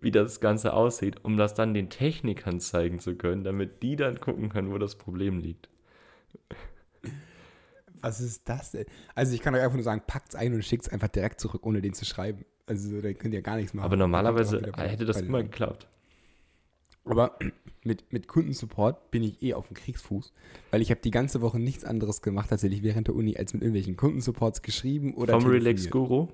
[0.00, 4.20] wie das Ganze aussieht, um das dann den Technikern zeigen zu können, damit die dann
[4.20, 5.68] gucken können, wo das Problem liegt.
[8.00, 8.86] Was ist das denn?
[9.14, 11.80] Also ich kann euch einfach nur sagen, packt's ein und schickt's einfach direkt zurück, ohne
[11.80, 12.44] den zu schreiben.
[12.66, 13.86] Also da könnt ihr gar nichts machen.
[13.86, 15.88] Aber normalerweise hätte das immer geklappt.
[17.08, 17.38] Aber
[17.84, 20.32] mit, mit Kundensupport bin ich eh auf dem Kriegsfuß,
[20.70, 23.62] weil ich habe die ganze Woche nichts anderes gemacht tatsächlich während der Uni, als mit
[23.62, 25.50] irgendwelchen Kundensupports geschrieben oder Vom.
[25.50, 26.28] Relax Guru.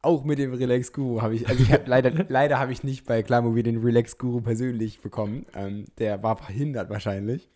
[0.00, 3.04] Auch mit dem Relax Guru habe ich, also ich hab leider, leider habe ich nicht
[3.06, 5.44] bei Klarmobil den Relax Guru persönlich bekommen.
[5.54, 7.48] Ähm, der war verhindert wahrscheinlich.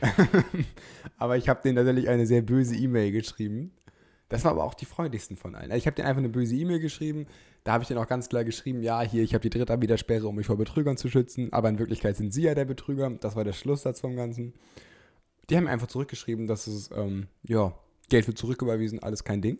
[1.16, 3.70] aber ich habe denen tatsächlich eine sehr böse E-Mail geschrieben.
[4.28, 5.70] Das war aber auch die freundlichsten von allen.
[5.70, 7.26] Also ich habe denen einfach eine böse E-Mail geschrieben.
[7.62, 10.34] Da habe ich denen auch ganz klar geschrieben, ja, hier, ich habe die Drittanbietersperre, um
[10.36, 11.52] mich vor Betrügern zu schützen.
[11.52, 13.08] Aber in Wirklichkeit sind sie ja der Betrüger.
[13.20, 14.54] Das war der Schlusssatz vom Ganzen.
[15.48, 17.72] Die haben mir einfach zurückgeschrieben, dass es, ähm, ja,
[18.08, 19.58] Geld wird zurücküberwiesen, alles kein Ding.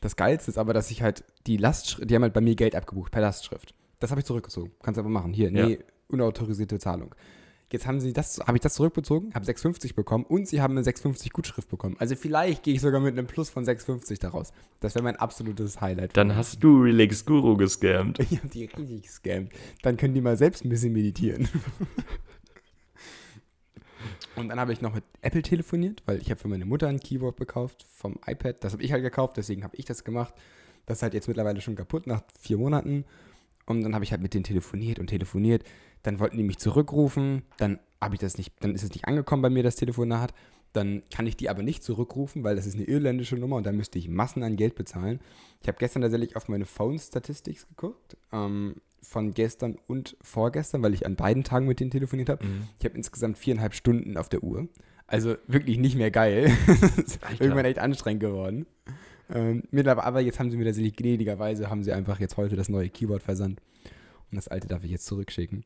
[0.00, 2.74] Das Geilste ist aber, dass ich halt die Lastschrift, die haben halt bei mir Geld
[2.76, 3.74] abgebucht per Lastschrift.
[3.98, 4.70] Das habe ich zurückgezogen.
[4.82, 5.32] Kannst du einfach machen.
[5.32, 5.78] Hier, nee, Ja.
[6.08, 7.14] unautorisierte Zahlung.
[7.70, 10.86] Jetzt haben sie das, habe ich das zurückbezogen, habe 6,50 bekommen und sie haben eine
[10.86, 11.96] 6,50 Gutschrift bekommen.
[11.98, 14.52] Also vielleicht gehe ich sogar mit einem Plus von 6,50 daraus.
[14.80, 16.16] Das wäre mein absolutes Highlight.
[16.16, 18.18] Dann hast du Relax Guru gescammt.
[18.30, 19.52] Ich habe die richtig gescammt.
[19.82, 21.48] Dann können die mal selbst ein bisschen meditieren.
[24.36, 27.00] Und dann habe ich noch mit Apple telefoniert, weil ich habe für meine Mutter ein
[27.00, 28.62] Keyboard gekauft vom iPad.
[28.62, 30.32] Das habe ich halt gekauft, deswegen habe ich das gemacht.
[30.86, 33.04] Das ist halt jetzt mittlerweile schon kaputt nach vier Monaten.
[33.68, 35.62] Und dann habe ich halt mit denen telefoniert und telefoniert.
[36.02, 37.42] Dann wollten die mich zurückrufen.
[37.58, 40.32] Dann habe ich das nicht, dann ist es nicht angekommen bei mir, das Telefonat.
[40.72, 43.72] Dann kann ich die aber nicht zurückrufen, weil das ist eine irländische Nummer und da
[43.72, 45.20] müsste ich Massen an Geld bezahlen.
[45.62, 50.94] Ich habe gestern tatsächlich auf meine Phone Statistics geguckt, ähm, von gestern und vorgestern, weil
[50.94, 52.44] ich an beiden Tagen mit denen telefoniert habe.
[52.44, 52.68] Mhm.
[52.78, 54.68] Ich habe insgesamt viereinhalb Stunden auf der Uhr.
[55.06, 56.52] Also wirklich nicht mehr geil.
[57.38, 58.66] irgendwann echt anstrengend geworden.
[59.30, 62.68] Ähm, mittlerweile, aber jetzt haben sie mir tatsächlich gnädigerweise, haben sie einfach jetzt heute das
[62.68, 63.60] neue Keyboard versandt.
[64.30, 65.64] Und das alte darf ich jetzt zurückschicken.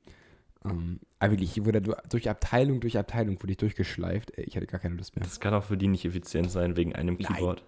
[0.64, 4.37] Ähm, aber wirklich, ich wurde du- durch Abteilung, durch Abteilung wurde ich durchgeschleift.
[4.37, 5.25] Ey, Ich hatte gar keine Lust mehr.
[5.25, 7.35] Das kann auch für die nicht effizient sein wegen einem Nein.
[7.35, 7.64] Keyboard.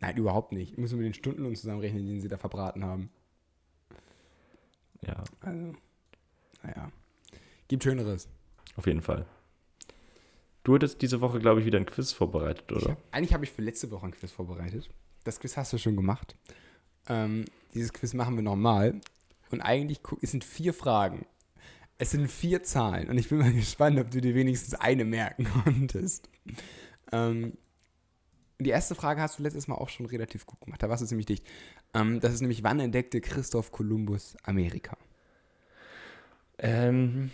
[0.00, 0.72] Nein, überhaupt nicht.
[0.72, 3.10] Ich muss mit den Stundenlohn zusammenrechnen, den sie da verbraten haben.
[5.06, 5.74] Ja, Also,
[6.62, 6.90] naja.
[7.68, 8.28] Gibt Schöneres.
[8.76, 9.26] auf jeden Fall.
[10.64, 12.90] Du hattest diese Woche, glaube ich, wieder ein Quiz vorbereitet, Ich oder?
[12.92, 14.90] hab, eigentlich habe ich für letzte Woche ein Quiz vorbereitet.
[15.24, 16.36] Das Quiz hast du schon gemacht.
[17.08, 19.00] Ähm, dieses Quiz machen wir nochmal.
[19.50, 21.26] Und eigentlich, es sind vier Fragen.
[21.98, 23.08] Es sind vier Zahlen.
[23.08, 26.28] Und ich bin mal gespannt, ob du dir wenigstens eine merken konntest.
[27.12, 27.54] Ähm,
[28.58, 30.82] die erste Frage hast du letztes Mal auch schon relativ gut gemacht.
[30.82, 31.46] Da warst du ziemlich dicht.
[31.94, 34.96] Ähm, das ist nämlich, wann entdeckte Christoph Kolumbus Amerika?
[36.58, 37.30] Ähm,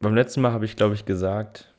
[0.00, 1.74] beim letzten Mal habe ich, glaube ich, gesagt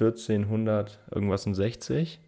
[0.00, 2.20] 1400 irgendwas und 60.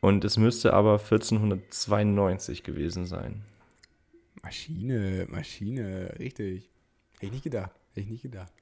[0.00, 3.42] Und es müsste aber 1492 gewesen sein.
[4.42, 6.70] Maschine, Maschine, richtig.
[7.14, 7.72] Hätte ich nicht gedacht.
[7.90, 8.52] Hätte ich nicht gedacht.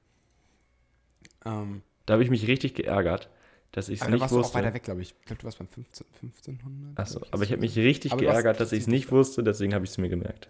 [1.45, 3.29] Ähm, Da habe ich mich richtig geärgert,
[3.71, 4.73] dass ich es nicht warst du auch weiter wusste.
[4.73, 5.15] weg, glaube ich.
[5.19, 6.99] Ich glaube, du warst beim 15, 1500.
[6.99, 9.91] Achso, aber ich habe mich richtig geärgert, dass ich es nicht wusste, deswegen habe ich
[9.91, 10.49] es mir gemerkt.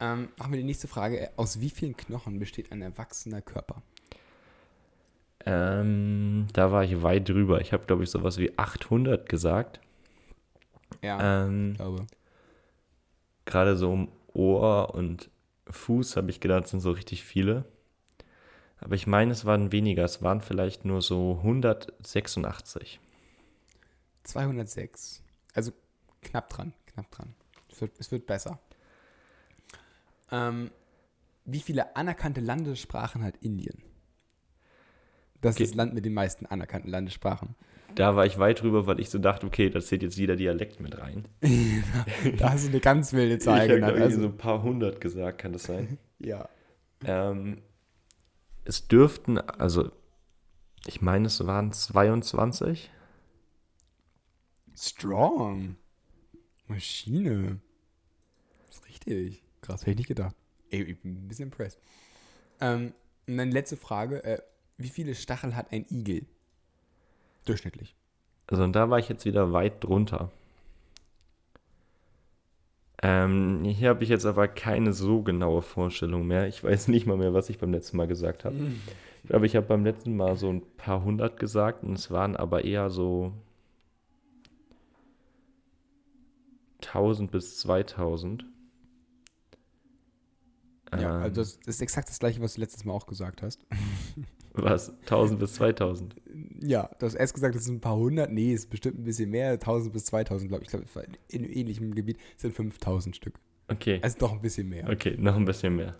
[0.00, 1.30] Ähm, machen wir die nächste Frage.
[1.36, 3.82] Aus wie vielen Knochen besteht ein erwachsener Körper?
[5.46, 7.60] Ähm, da war ich weit drüber.
[7.60, 9.80] Ich habe, glaube ich, sowas wie 800 gesagt.
[11.02, 12.06] Ja, Ähm, ich glaube.
[13.44, 15.30] Gerade so um Ohr und
[15.70, 17.64] Fuß habe ich gedacht, sind so richtig viele.
[18.80, 20.04] Aber ich meine, es waren weniger.
[20.04, 23.00] Es waren vielleicht nur so 186.
[24.24, 25.22] 206.
[25.54, 25.72] Also
[26.22, 27.34] knapp dran, knapp dran.
[27.70, 28.58] Es wird, es wird besser.
[30.32, 30.70] Ähm,
[31.44, 33.82] wie viele anerkannte Landessprachen hat Indien?
[35.46, 35.64] Das Okay.
[35.64, 37.54] ist das Land mit den meisten anerkannten Landessprachen.
[37.94, 40.80] Da war ich weit drüber, weil ich so dachte, okay, da zählt jetzt jeder Dialekt
[40.80, 41.26] mit rein.
[42.38, 43.92] da hast du eine ganz wilde Ich Zahl habe genannt.
[43.92, 45.98] irgendwie Also, so ein paar hundert gesagt, kann das sein?
[46.18, 46.48] ja.
[47.04, 47.62] ähm,
[48.64, 49.90] es dürften, also
[50.86, 52.90] ich meine, es waren 22.
[54.76, 55.76] Strong.
[56.66, 57.60] Maschine.
[58.66, 59.42] Das ist richtig.
[59.62, 60.34] Krass, hätte ich nicht gedacht.
[60.70, 61.80] Ey, ich bin ein bisschen impressed.
[62.60, 62.92] Ähm,
[63.26, 64.22] und dann letzte Frage.
[64.24, 64.42] Äh,
[64.78, 66.26] wie viele Stachel hat ein Igel?
[67.44, 67.94] Durchschnittlich.
[68.46, 70.30] Also und da war ich jetzt wieder weit drunter.
[73.02, 76.48] Ähm, hier habe ich jetzt aber keine so genaue Vorstellung mehr.
[76.48, 78.56] Ich weiß nicht mal mehr, was ich beim letzten Mal gesagt habe.
[79.22, 82.36] Ich glaube, ich habe beim letzten Mal so ein paar hundert gesagt und es waren
[82.36, 83.32] aber eher so
[86.82, 88.44] 1000 bis 2000.
[90.92, 93.66] Ja, Ähm, also das ist exakt das gleiche, was du letztes Mal auch gesagt hast.
[94.56, 94.90] Was?
[95.02, 96.16] 1000 bis 2000.
[96.62, 98.32] Ja, du hast erst gesagt, es sind ein paar hundert.
[98.32, 99.52] Nee, es ist bestimmt ein bisschen mehr.
[99.52, 100.72] 1000 bis 2000, glaube ich.
[100.72, 103.34] Ich glaube, in ähnlichem Gebiet sind 5000 Stück.
[103.68, 104.00] Okay.
[104.02, 104.88] Also doch ein bisschen mehr.
[104.88, 105.96] Okay, noch ein bisschen mehr.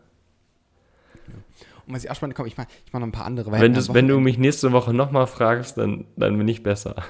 [1.87, 3.51] Und was ich auch spannend komm, ich mache ich mach noch ein paar andere.
[3.53, 6.97] Wenn, das, wenn du mich nächste Woche nochmal fragst, dann, dann bin ich besser.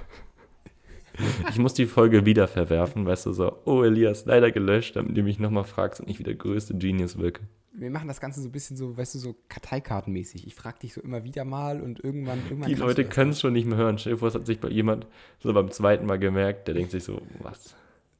[1.49, 5.23] Ich muss die Folge wieder verwerfen, weißt du, so, oh Elias, leider gelöscht, damit du
[5.23, 7.41] mich nochmal fragst und ich wieder größte Genius wirke.
[7.79, 10.47] Wir machen das Ganze so ein bisschen so, weißt du, so Karteikartenmäßig.
[10.47, 12.39] Ich frage dich so immer wieder mal und irgendwann.
[12.45, 13.99] irgendwann Die Leute können es schon nicht mehr hören.
[13.99, 15.07] Stell dir vor, es hat sich bei jemand
[15.41, 17.75] so beim zweiten Mal gemerkt, der denkt sich so, was?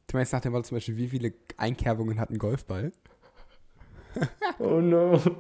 [0.09, 2.93] Du meinst nach dem Motto zum Beispiel, wie viele Einkerbungen hat ein Golfball?
[4.59, 5.21] Oh no.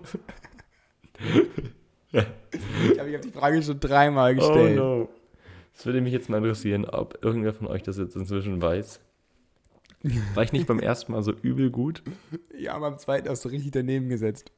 [2.12, 4.76] Ich habe die Frage schon dreimal Oh gestellt.
[4.76, 5.08] no.
[5.74, 9.00] Das würde mich jetzt mal interessieren, ob irgendwer von euch das jetzt inzwischen weiß.
[10.34, 12.02] War ich nicht beim ersten Mal so übel gut?
[12.56, 14.52] Ja, beim zweiten hast du richtig daneben gesetzt.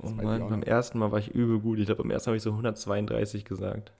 [0.00, 1.78] Oh weiß ich Mann, beim ersten Mal war ich übel gut.
[1.78, 3.92] Ich glaube, beim ersten Mal habe ich so 132 gesagt.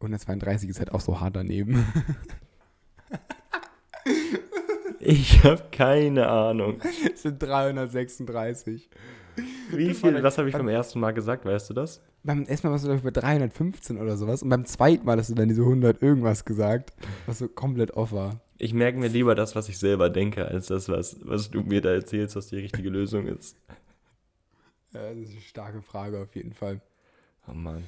[0.00, 1.86] 132 ist halt auch so hart daneben.
[5.04, 6.80] Ich habe keine Ahnung.
[7.12, 8.88] Es sind 336.
[9.72, 12.00] Wie viel, was habe ich beim ersten Mal gesagt, weißt du das?
[12.24, 14.42] Beim ersten Mal warst du, glaube ich, bei 315 oder sowas.
[14.42, 16.92] Und beim zweiten Mal hast du dann diese 100 irgendwas gesagt,
[17.26, 18.40] was so komplett off war.
[18.58, 21.80] Ich merke mir lieber das, was ich selber denke, als das, was, was du mir
[21.80, 23.56] da erzählst, was die richtige Lösung ist.
[24.92, 26.80] Ja, das ist eine starke Frage auf jeden Fall.
[27.48, 27.82] Oh Mann.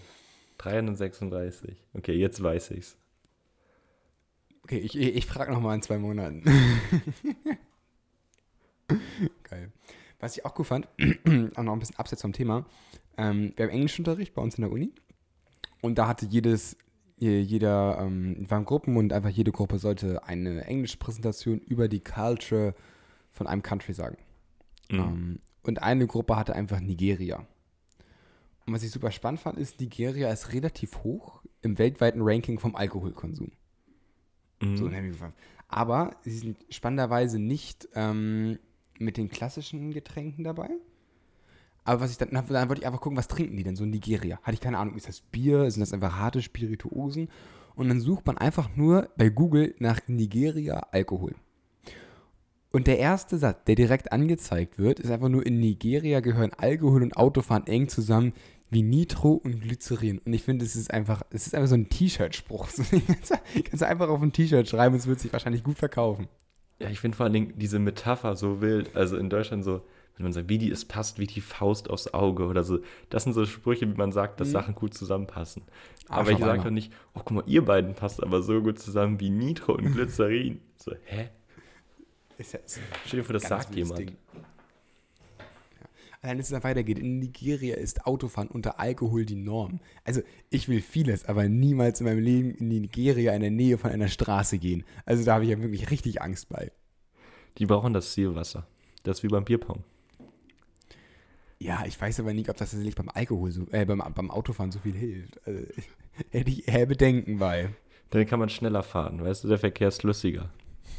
[0.58, 1.76] 336.
[1.92, 2.96] Okay, jetzt weiß ich's.
[4.64, 6.42] Okay, ich, ich, ich frage nochmal in zwei Monaten.
[9.44, 9.70] Geil.
[10.20, 10.88] Was ich auch cool fand,
[11.54, 12.64] auch noch ein bisschen abseits vom Thema,
[13.16, 14.92] ähm, wir haben Englischunterricht bei uns in der Uni
[15.80, 16.76] und da hatte jedes,
[17.18, 22.00] je- jeder, ähm, waren Gruppen und einfach jede Gruppe sollte eine englische Präsentation über die
[22.00, 22.74] Culture
[23.30, 24.18] von einem Country sagen.
[24.90, 24.98] Mhm.
[24.98, 27.46] Ähm, und eine Gruppe hatte einfach Nigeria.
[28.66, 32.76] Und was ich super spannend fand, ist, Nigeria ist relativ hoch im weltweiten Ranking vom
[32.76, 33.52] Alkoholkonsum.
[34.62, 34.76] Mhm.
[34.76, 34.90] So,
[35.68, 38.58] aber sie sind spannenderweise nicht ähm,
[38.98, 40.70] mit den klassischen Getränken dabei.
[41.84, 43.90] Aber was ich dann, dann wollte ich einfach gucken, was trinken die denn so in
[43.90, 44.38] Nigeria?
[44.42, 47.28] Hatte ich keine Ahnung, ist das Bier, sind das einfach harte Spirituosen?
[47.74, 51.34] Und dann sucht man einfach nur bei Google nach Nigeria Alkohol.
[52.72, 57.02] Und der erste Satz, der direkt angezeigt wird, ist einfach nur, in Nigeria gehören Alkohol
[57.02, 58.32] und Autofahren eng zusammen
[58.70, 60.18] wie Nitro und Glycerin.
[60.18, 62.68] Und ich finde, es ist einfach, es ist einfach so ein T-Shirt-Spruch.
[63.64, 66.26] Kannst du einfach auf ein T-Shirt schreiben, es wird sich wahrscheinlich gut verkaufen.
[66.80, 68.96] Ja, ich finde vor allen Dingen diese Metapher so wild.
[68.96, 69.82] Also in Deutschland so,
[70.16, 72.78] wenn man sagt, wie die, es passt wie die Faust aufs Auge oder so.
[73.10, 75.62] Das sind so Sprüche, wie man sagt, dass Sachen gut zusammenpassen.
[76.08, 78.78] Ah, aber ich sage doch nicht, oh guck mal, ihr beiden passt aber so gut
[78.78, 80.60] zusammen wie Nitro und Glycerin.
[80.76, 81.30] so, hä?
[82.38, 83.98] Ist ja, ist Stell dir vor, das sagt jemand.
[83.98, 84.16] Ding.
[86.20, 86.98] Allein, dass es dann weitergeht.
[86.98, 89.80] In Nigeria ist Autofahren unter Alkohol die Norm.
[90.04, 93.90] Also, ich will vieles, aber niemals in meinem Leben in Nigeria in der Nähe von
[93.90, 94.84] einer Straße gehen.
[95.04, 96.72] Also, da habe ich ja wirklich richtig Angst bei.
[97.58, 98.66] Die brauchen das Zielwasser.
[99.02, 99.84] Das ist wie beim Bierpong.
[101.58, 104.70] Ja, ich weiß aber nicht, ob das tatsächlich beim Alkohol so, äh, beim, beim Autofahren
[104.70, 105.40] so viel hilft.
[105.46, 105.60] Also,
[106.30, 107.70] hätte ich eher Bedenken bei.
[108.10, 110.50] Dann kann man schneller fahren, weißt du, der Verkehr ist flüssiger.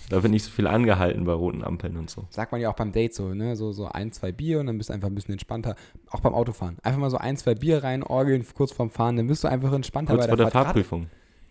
[0.10, 2.28] Da wird nicht so viel angehalten bei roten Ampeln und so.
[2.30, 3.56] Sagt man ja auch beim Date so, ne?
[3.56, 5.76] So, so ein, zwei Bier und dann bist du einfach ein bisschen entspannter.
[6.12, 6.78] Auch beim Autofahren.
[6.84, 9.74] Einfach mal so ein, zwei Bier rein, orgeln kurz vorm Fahren, dann bist du einfach
[9.74, 10.66] entspannter Kurz bei vor der Fahrt.
[10.68, 11.08] Fahrprüfung.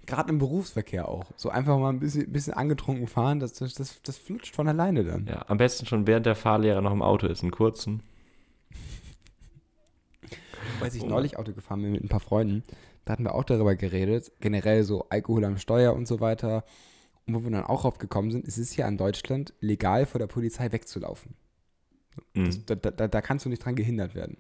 [0.07, 1.25] Gerade im Berufsverkehr auch.
[1.37, 5.03] So einfach mal ein bisschen, bisschen angetrunken fahren, das, das, das, das flutscht von alleine
[5.03, 5.27] dann.
[5.27, 8.03] Ja, am besten schon während der Fahrlehrer noch im Auto ist, einen kurzen.
[10.85, 11.09] Als ich Oh.
[11.09, 12.63] neulich Auto gefahren bin mit ein paar Freunden,
[13.05, 16.65] da hatten wir auch darüber geredet, generell so Alkohol am Steuer und so weiter.
[17.27, 20.19] Und wo wir dann auch drauf gekommen sind, es ist ja in Deutschland legal vor
[20.19, 21.35] der Polizei wegzulaufen.
[22.35, 22.45] Mhm.
[22.45, 24.37] Das, da, da, da kannst du nicht dran gehindert werden.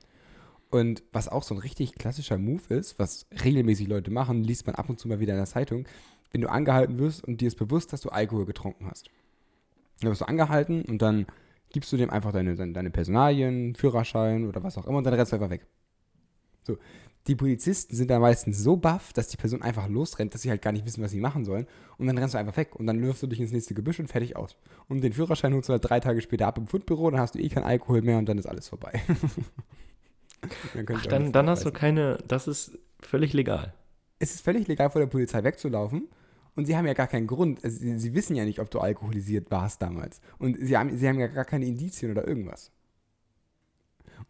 [0.70, 4.74] Und was auch so ein richtig klassischer Move ist, was regelmäßig Leute machen, liest man
[4.74, 5.86] ab und zu mal wieder in der Zeitung,
[6.32, 9.08] wenn du angehalten wirst und dir ist bewusst, dass du Alkohol getrunken hast.
[10.00, 11.26] Dann wirst du angehalten und dann
[11.70, 15.14] gibst du dem einfach deine, deine, deine Personalien, Führerschein oder was auch immer und dann
[15.14, 15.66] rennst du einfach weg.
[16.64, 16.78] So.
[17.26, 20.60] Die Polizisten sind da meistens so baff, dass die Person einfach losrennt, dass sie halt
[20.60, 21.66] gar nicht wissen, was sie machen sollen.
[21.96, 24.08] Und dann rennst du einfach weg und dann wirfst du dich ins nächste Gebüsch und
[24.08, 24.56] fertig aus.
[24.88, 27.38] Und den Führerschein holst du halt drei Tage später ab im Fundbüro, dann hast du
[27.38, 29.00] eh keinen Alkohol mehr und dann ist alles vorbei.
[30.74, 33.72] dann Ach, dann, dann hast du keine, das ist völlig legal.
[34.18, 36.08] Es ist völlig legal, vor der Polizei wegzulaufen.
[36.56, 37.64] Und sie haben ja gar keinen Grund.
[37.64, 40.20] Also sie, sie wissen ja nicht, ob du alkoholisiert warst damals.
[40.38, 42.70] Und sie haben, sie haben ja gar keine Indizien oder irgendwas.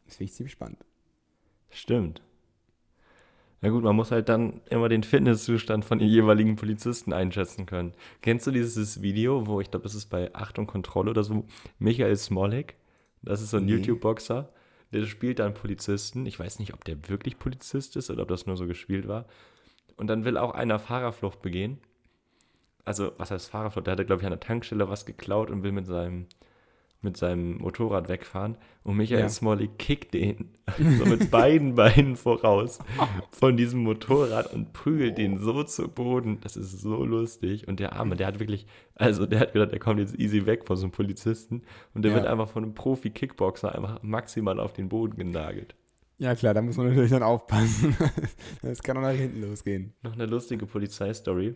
[0.07, 0.79] Das finde ich ziemlich spannend.
[1.75, 2.23] Stimmt.
[3.61, 7.93] Na gut, man muss halt dann immer den Fitnesszustand von den jeweiligen Polizisten einschätzen können.
[8.23, 11.45] Kennst du dieses Video, wo ich glaube, das ist bei Achtung Kontrolle oder so,
[11.79, 12.77] Michael Smolik,
[13.23, 13.73] das ist so ein Nee.
[13.73, 14.51] YouTube-Boxer,
[14.93, 16.27] der spielt dann Polizisten.
[16.27, 19.27] Ich weiß nicht, ob der wirklich Polizist ist oder ob das nur so gespielt war.
[19.97, 21.79] Und dann will auch einer Fahrerflucht begehen.
[22.85, 23.87] Also, was heißt Fahrerflucht?
[23.87, 26.27] Der hatte, glaube ich, an der Tankstelle was geklaut und will mit seinem,
[27.05, 28.57] mit seinem Motorrad wegfahren.
[28.83, 29.29] Und Michael Ja.
[29.29, 30.51] Smolik kickt den
[30.99, 32.81] so mit beiden Beinen voraus
[33.31, 36.39] von diesem Motorrad und prügelt den so zu Boden.
[36.41, 37.69] Das ist so lustig.
[37.69, 40.65] Und der Arme, der hat wirklich, also der hat gedacht, der kommt jetzt easy weg
[40.65, 41.63] von so einem Polizisten.
[41.95, 42.17] Und der Ja.
[42.19, 45.75] wird einfach von einem Profi-Kickboxer einfach maximal auf den Boden genagelt.
[46.19, 47.97] Ja klar, da muss man natürlich dann aufpassen.
[48.63, 49.93] Das kann auch nach hinten losgehen.
[50.03, 51.55] Noch eine lustige Polizeistory.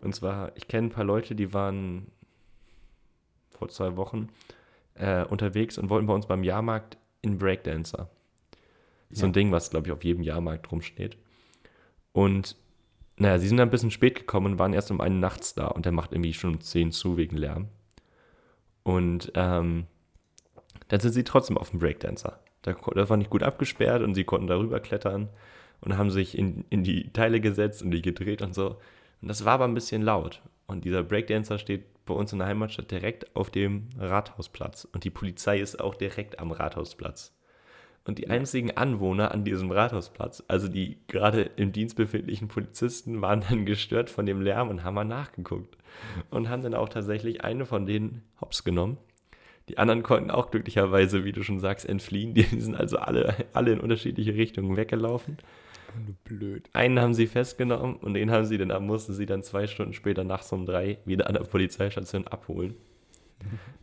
[0.00, 2.06] Und zwar, ich kenne ein paar Leute, die waren
[3.50, 4.28] vor zwei Wochen
[4.98, 8.10] äh, unterwegs und wollten bei uns beim Jahrmarkt in Breakdancer.
[9.10, 9.32] So ein Ja.
[9.32, 11.16] Ding, was, glaube ich, auf jedem Jahrmarkt rumsteht.
[12.12, 12.56] Und
[13.16, 15.84] naja, sie sind ein bisschen spät gekommen und waren erst um einen nachts da und
[15.84, 17.68] der macht irgendwie schon um 10 zu wegen Lärm.
[18.82, 19.86] Und ähm,
[20.88, 22.40] dann sind sie trotzdem auf dem Breakdancer.
[22.62, 25.28] Da, das war nicht gut abgesperrt und sie konnten darüber klettern
[25.80, 28.78] und haben sich in, in die Teile gesetzt und die gedreht und so.
[29.20, 30.42] Und das war aber ein bisschen laut.
[30.66, 34.88] Und dieser Breakdancer steht bei uns in der Heimatstadt direkt auf dem Rathausplatz.
[34.92, 37.34] Und die Polizei ist auch direkt am Rathausplatz.
[38.04, 43.44] Und die einzigen Anwohner an diesem Rathausplatz, also die gerade im Dienst befindlichen Polizisten, waren
[43.48, 45.76] dann gestört von dem Lärm und haben mal nachgeguckt.
[46.30, 48.96] Und haben dann auch tatsächlich eine von denen hops genommen.
[49.68, 52.32] Die anderen konnten auch glücklicherweise, wie du schon sagst, entfliehen.
[52.34, 55.36] Die sind also alle, alle in unterschiedliche Richtungen weggelaufen.
[56.24, 56.68] Blöd.
[56.72, 59.92] Einen haben sie festgenommen und den haben sie dann, da mussten sie dann zwei Stunden
[59.94, 62.74] später nachts um drei wieder an der Polizeistation abholen.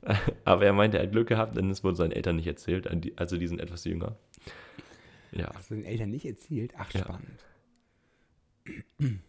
[0.45, 2.87] Aber er meinte, er hat Glück gehabt, denn es wurde seinen Eltern nicht erzählt,
[3.17, 4.15] also die sind etwas jünger.
[5.31, 6.73] Ja, Hast du den Eltern nicht erzählt?
[6.77, 7.01] Ach, Ja.
[7.01, 7.45] spannend.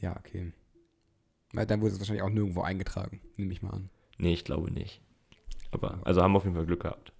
[0.00, 0.52] Ja, okay.
[1.52, 3.90] Weil dann wurde es wahrscheinlich auch nirgendwo eingetragen, nehme ich mal an.
[4.18, 5.02] nee, ich glaube nicht.
[5.72, 7.12] Aber, also haben auf jeden Fall Glück gehabt.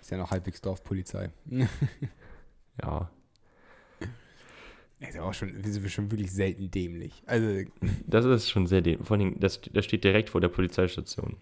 [0.00, 1.30] Ist ja noch halbwegs Dorfpolizei.
[2.80, 3.10] Ja.
[5.00, 7.22] Das ist aber auch schon, wir sind schon wirklich selten dämlich.
[7.26, 7.68] Also,
[8.06, 9.06] Das ist schon sehr dämlich.
[9.06, 11.36] Vor allem, das, das steht direkt vor der Polizeistation.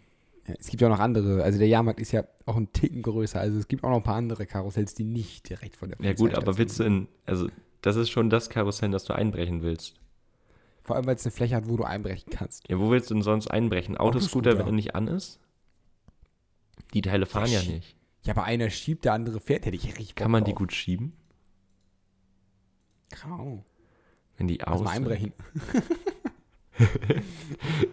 [0.46, 1.42] ja, es gibt ja auch noch andere.
[1.42, 3.40] Also, der Jahrmarkt ist ja auch ein Ticken größer.
[3.40, 6.12] Also, es gibt auch noch ein paar andere Karussells, die nicht direkt vor der Ja
[6.12, 7.48] gut, aber willst du in, also
[7.82, 9.94] das ist schon das Karussell, das du einbrechen willst.
[10.82, 12.68] Vor allem, weil es eine Fläche hat, wo du einbrechen kannst.
[12.68, 13.96] Ja, wo willst du denn sonst einbrechen?
[13.96, 14.58] Autoscooter, Autoscooter.
[14.58, 15.40] wenn er nicht an ist?
[16.94, 17.96] Die Teile fahren ja sch- nicht.
[18.22, 20.58] Ja, aber einer schiebt, der andere fährt, hätte ich richtig Bock Kann man die drauf.
[20.58, 21.12] gut schieben?
[23.24, 23.64] Ahnung.
[24.36, 25.32] Wenn die Lass aus mal einbrechen.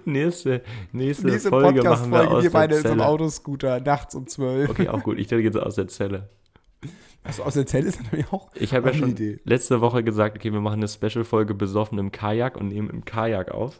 [0.05, 3.01] Nächste, nächste, Nächste Folge machen wir Podcast-Folge, aus wir der beide in so einem.
[3.01, 4.69] Autoscooter, nachts um 12.
[4.69, 5.17] Okay, auch gut.
[5.19, 6.29] Ich denke jetzt aus der Zelle.
[7.23, 9.39] Also aus der Zelle ist natürlich auch Ich habe ja schon Idee.
[9.45, 13.51] letzte Woche gesagt, okay, wir machen eine Special-Folge besoffen im Kajak und nehmen im Kajak
[13.51, 13.79] auf.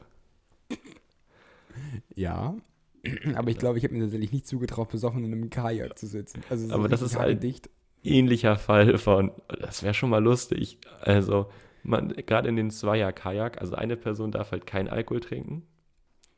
[2.15, 2.55] Ja.
[3.35, 6.41] Aber ich glaube, ich habe mir tatsächlich nicht zugetraut, besoffen in einem Kajak zu sitzen.
[6.49, 7.69] Also so Aber das ist halt- dicht.
[8.03, 10.77] Ähnlicher Fall von, das wäre schon mal lustig.
[11.01, 11.49] Also,
[11.83, 15.63] man, gerade in den Zweier-Kajak, also eine Person darf halt keinen Alkohol trinken,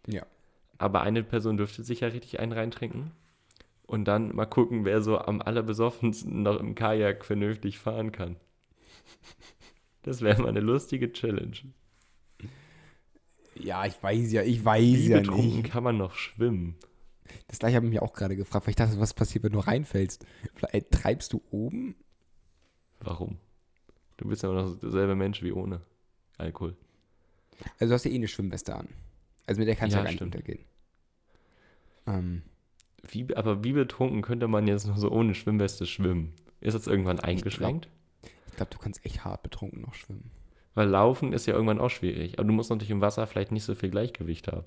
[0.08, 0.26] Ja.
[0.78, 3.12] aber eine Person dürfte sich ja richtig einen reintrinken.
[3.88, 8.38] Und dann mal gucken, wer so am allerbesoffensten noch im Kajak vernünftig fahren kann.
[10.04, 11.58] Das wäre mal eine lustige Challenge.
[13.56, 15.72] Ja, ich weiß ja, ich weiß Wie ja betrunken nicht.
[15.72, 16.76] kann man noch schwimmen?
[17.48, 19.60] Das gleiche habe ich mich auch gerade gefragt, weil ich dachte, was passiert, wenn du
[19.60, 20.26] reinfällst?
[20.54, 21.96] Vielleicht treibst du oben?
[23.00, 23.38] Warum?
[24.18, 25.82] Du bist ja immer noch derselbe Mensch wie ohne
[26.38, 26.76] Alkohol.
[27.80, 28.90] Also du hast ja eh eine Schwimmweste an.
[29.46, 30.66] Also mit der kannst du Ja, ja, gar nicht untergehen.
[32.08, 32.44] Ähm,
[33.08, 36.34] Wie, aber wie betrunken könnte man jetzt noch so ohne Schwimmweste schwimmen?
[36.62, 37.90] Ist das irgendwann eingeschränkt?
[38.48, 40.32] ich glaube, du kannst echt hart betrunken noch schwimmen.
[40.76, 42.40] Weil Laufen ist ja irgendwann auch schwierig.
[42.40, 44.66] Aber du musst natürlich im Wasser vielleicht nicht so viel Gleichgewicht haben.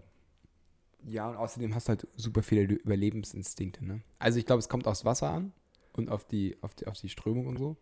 [1.07, 4.01] Ja, und außerdem hast du halt super viele Überlebensinstinkte, ne?
[4.19, 5.53] Also ich glaube, es kommt aufs Wasser an
[5.93, 7.77] und auf die, auf die, auf die Strömung und so.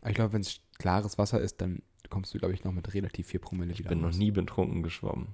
[0.00, 2.92] Aber ich glaube, wenn es klares Wasser ist, dann kommst du, glaube ich, noch mit
[2.94, 4.16] relativ viel Promille Ich wieder bin noch raus.
[4.18, 5.28] nie betrunken geschwommen.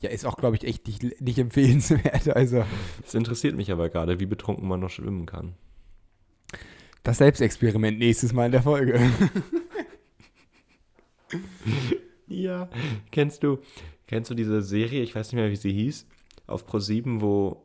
[0.00, 2.26] Ja, ist auch, glaube ich, echt nicht, nicht empfehlenswert.
[2.36, 2.64] Also
[3.04, 5.54] Es interessiert mich aber gerade, wie betrunken man noch schwimmen kann.
[7.04, 8.98] das Selbstexperiment nächstes Mal in der Folge.
[12.28, 12.68] Ja,
[13.10, 13.58] kennst du,
[14.06, 16.06] kennst du diese Serie, ich weiß nicht mehr, wie sie hieß,
[16.46, 17.62] auf Pro7, wo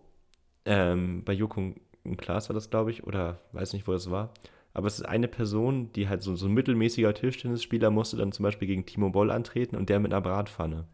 [0.65, 4.33] ähm, bei Joko und Klaas war das, glaube ich, oder weiß nicht, wo das war.
[4.73, 8.43] Aber es ist eine Person, die halt so, so ein mittelmäßiger Tischtennisspieler musste dann zum
[8.43, 10.85] Beispiel gegen Timo Boll antreten und der mit einer Bratpfanne.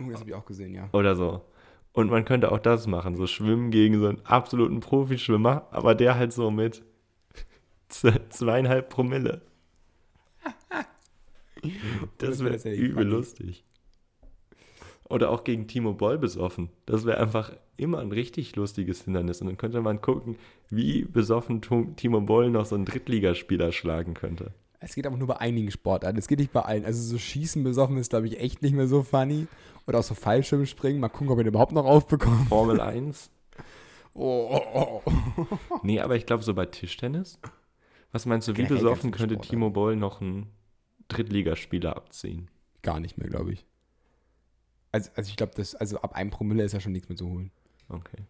[0.00, 0.88] Oh, das habe ich auch gesehen, ja.
[0.92, 1.42] Oder so.
[1.92, 6.16] Und man könnte auch das machen, so schwimmen gegen so einen absoluten Profischwimmer, aber der
[6.16, 6.82] halt so mit
[8.28, 9.42] zweieinhalb Promille.
[12.16, 13.10] Das wäre übel funny.
[13.10, 13.64] lustig.
[15.10, 16.70] Oder auch gegen Timo Boll besoffen.
[16.86, 19.40] Das wäre einfach immer ein richtig lustiges Hindernis.
[19.40, 20.36] Und dann könnte man gucken,
[20.68, 21.60] wie besoffen
[21.96, 24.52] Timo Boll noch so einen Drittligaspieler schlagen könnte.
[24.78, 26.16] Es geht aber nur bei einigen Sportarten.
[26.16, 26.84] Es geht nicht bei allen.
[26.84, 29.48] Also so Schießen besoffen ist, glaube ich, echt nicht mehr so funny.
[29.88, 31.00] Oder auch so Fallschirmspringen.
[31.00, 32.46] Mal gucken, ob wir den überhaupt noch aufbekommen.
[32.46, 33.30] Formel 1.
[34.14, 35.58] Oh, oh, oh.
[35.82, 37.40] Nee, aber ich glaube so bei Tischtennis.
[38.12, 40.52] Was meinst du, wie besoffen könnte Timo Boll noch einen
[41.08, 42.48] Drittligaspieler abziehen?
[42.82, 43.66] Gar nicht mehr, glaube ich.
[44.92, 47.28] Also, also ich glaube, das, also ab einem Promille ist ja schon nichts mehr zu
[47.28, 47.50] holen.
[47.88, 48.24] Okay.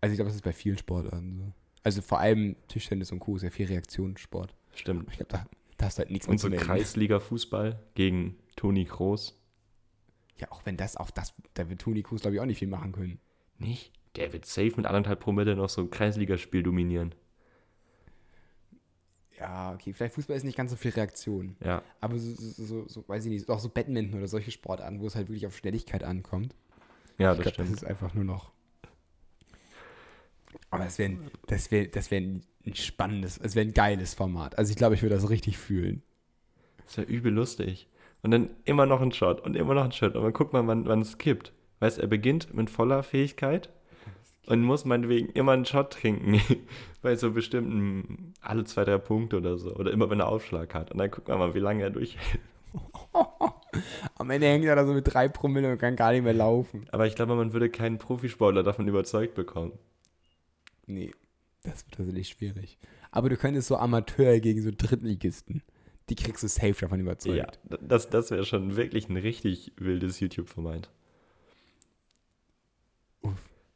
[0.00, 1.52] Also ich glaube, das ist bei vielen Sportarten so.
[1.84, 3.36] Also vor allem Tischtennis und Co.
[3.36, 4.54] ist ja viel Reaktionssport.
[4.74, 5.08] Stimmt.
[5.10, 6.64] Ich glaube, da, da hast du halt nichts mehr Und zu so melden.
[6.64, 9.38] Kreisliga-Fußball gegen Toni Kroos.
[10.38, 12.68] Ja, auch wenn das auf das, da wird Toni Kroos, glaube ich, auch nicht viel
[12.68, 13.18] machen können.
[13.58, 13.92] Nicht?
[14.16, 17.14] Der wird safe mit anderthalb Promille noch so ein Kreisligaspiel dominieren.
[19.42, 21.56] Ja, okay, vielleicht Fußball ist nicht ganz so viel Reaktion.
[21.64, 21.82] Ja.
[22.00, 25.14] Aber so, so, so, weiß ich nicht, auch so Badminton oder solche Sportarten, wo es
[25.14, 26.54] halt wirklich auf Schnelligkeit ankommt.
[27.18, 27.82] Ja, ich das glaube, das stimmt.
[27.82, 28.52] ist einfach nur noch.
[30.70, 32.42] Aber das wäre das wär, das wär ein
[32.74, 34.58] spannendes, es wäre ein geiles Format.
[34.58, 36.02] Also ich glaube, ich würde das richtig fühlen.
[36.84, 37.88] Das wäre übel lustig.
[38.22, 40.14] Und dann immer noch ein Shot und immer noch ein Shot.
[40.14, 41.52] Und dann guckt man, wann, wann es kippt.
[41.80, 43.68] Weißt er beginnt mit voller Fähigkeit
[44.46, 46.40] und muss meinetwegen immer einen Shot trinken.
[47.02, 49.74] Bei so bestimmten, alle zwei, drei Punkte oder so.
[49.74, 50.92] Oder immer, wenn er Aufschlag hat.
[50.92, 52.40] Und dann guckt man mal, wie lange er durchhält.
[54.18, 56.86] Am Ende hängt er da so mit drei Promille und kann gar nicht mehr laufen.
[56.92, 59.72] Aber ich glaube, man würde keinen Profisportler davon überzeugt bekommen.
[60.86, 61.12] Nee,
[61.62, 62.78] das wird tatsächlich schwierig.
[63.10, 65.62] Aber du könntest so Amateur gegen so Drittligisten.
[66.08, 67.58] Die kriegst du safe davon überzeugt.
[67.68, 70.90] Ja, das, das wäre schon wirklich ein richtig wildes YouTube-Format.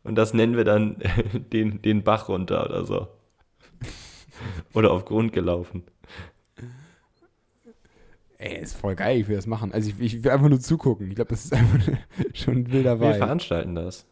[0.07, 0.97] Und das nennen wir dann
[1.53, 3.09] den, den Bach runter oder so.
[4.73, 5.83] oder auf Grund gelaufen.
[8.39, 9.73] Ey, ist voll geil, ich will das machen.
[9.73, 11.09] Also ich, ich will einfach nur zugucken.
[11.09, 11.81] Ich glaube, das ist einfach
[12.35, 13.19] schon ein wilder Wir Vibe.
[13.19, 14.07] veranstalten das.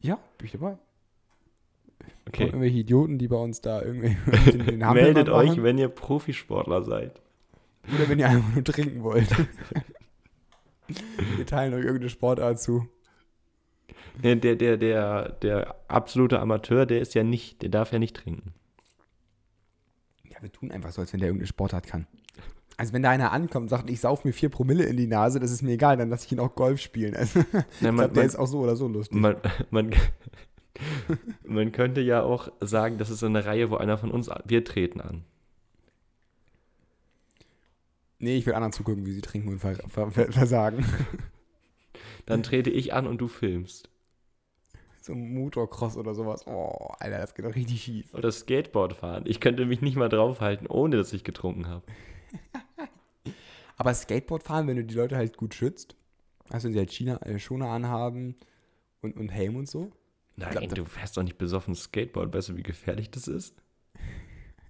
[0.00, 0.78] Ja, bin ich dabei.
[2.28, 2.44] Okay.
[2.44, 4.16] Irgendwelche Idioten, die bei uns da irgendwie
[4.52, 5.62] den, den Meldet euch, machen.
[5.64, 7.20] wenn ihr Profisportler seid.
[7.94, 9.28] Oder wenn ihr einfach nur trinken wollt.
[11.36, 12.86] Wir teilen euch irgendeine Sportart zu.
[14.22, 18.52] Der, der, der, der, absolute Amateur, der ist ja nicht, der darf ja nicht trinken.
[20.28, 22.06] Ja, wir tun einfach so, als wenn der irgendeine Sportart kann.
[22.76, 25.40] Also wenn da einer ankommt und sagt, ich sauf mir vier Promille in die Nase,
[25.40, 27.16] das ist mir egal, dann lasse ich ihn auch Golf spielen.
[27.16, 29.18] Also, ich man- glaube, der ist auch so oder so lustig.
[29.18, 29.36] Man,
[29.70, 29.92] man,
[31.44, 34.64] man könnte ja auch sagen, das ist so eine Reihe, wo einer von uns, wir
[34.64, 35.24] treten an.
[38.20, 40.84] Nee, ich will anderen zugucken, wie sie trinken und ver ver ver versagen.
[42.26, 43.88] Dann trete ich an und du filmst.
[45.08, 46.46] So ein Motocross oder sowas.
[46.46, 48.12] Oh, Alter, das geht doch richtig schief.
[48.12, 49.24] Oder Skateboard fahren.
[49.26, 51.82] Ich könnte mich nicht mal draufhalten, ohne dass ich getrunken habe.
[53.78, 55.96] Aber Skateboard fahren, wenn du die Leute halt gut schützt,
[56.50, 58.36] also wenn sie halt China, äh, Schoner anhaben
[59.00, 59.92] und, und Helm und so.
[60.36, 62.34] Nein, glaub, du fährst doch nicht besoffen Skateboard.
[62.34, 63.54] Weißt du, wie gefährlich das ist?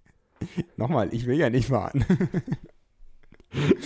[0.77, 2.05] Nochmal, ich will ja nicht fahren.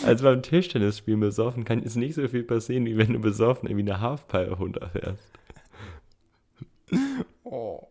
[0.04, 3.92] Also beim Tischtennisspielen besoffen kann jetzt nicht so viel passieren, wie wenn du besoffen irgendwie
[3.92, 5.22] eine Halfpipe runterfährst.
[7.44, 7.86] Oh.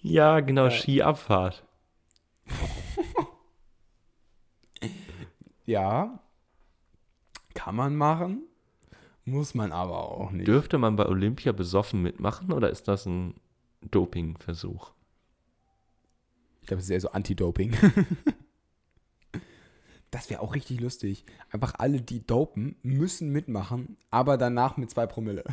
[0.00, 0.70] Ja, genau, Ja.
[0.70, 1.64] Skiabfahrt.
[5.64, 6.18] Ja,
[7.54, 8.42] kann man machen,
[9.24, 10.48] muss man aber auch nicht.
[10.48, 13.34] Dürfte man bei Olympia besoffen mitmachen oder ist das ein
[13.90, 14.92] Dopingversuch?
[16.60, 17.76] Ich glaube, es ist eher so Anti-Doping.
[20.10, 21.24] das wäre auch richtig lustig.
[21.50, 25.44] Einfach alle, die dopen, müssen mitmachen, aber danach mit zwei Promille.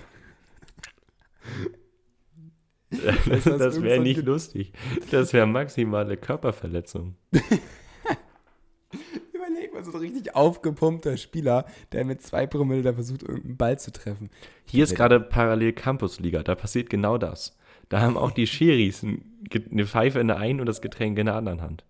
[3.28, 4.74] Das, das wäre nicht lustig.
[5.12, 7.16] Das wäre maximale Körperverletzung.
[9.34, 13.80] Überleg mal, so ein richtig aufgepumpter Spieler, der mit zwei Promille da versucht, irgendeinen Ball
[13.80, 14.30] zu treffen.
[14.66, 17.56] Hier ist gerade parallel Campusliga, da passiert genau das.
[17.90, 19.24] Da haben auch die Schiris ein-
[19.72, 21.84] eine Pfeife in der einen und das Getränk in der anderen Hand.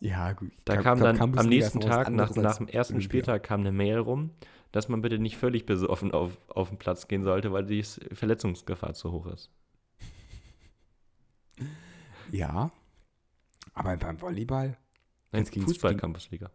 [0.00, 0.50] Ja, gut.
[0.64, 3.08] Da kam glaub, dann am nächsten Tag, nach, nach dem ersten Olympia.
[3.08, 4.30] Spieltag, kam eine Mail rum,
[4.72, 8.94] dass man bitte nicht völlig besoffen auf, auf den Platz gehen sollte, weil die Verletzungsgefahr
[8.94, 9.50] zu hoch ist.
[12.30, 12.70] Ja.
[13.74, 14.76] Aber beim Volleyball?
[15.32, 16.50] Nein, Jetzt ging's- Fußball ging- Campusliga.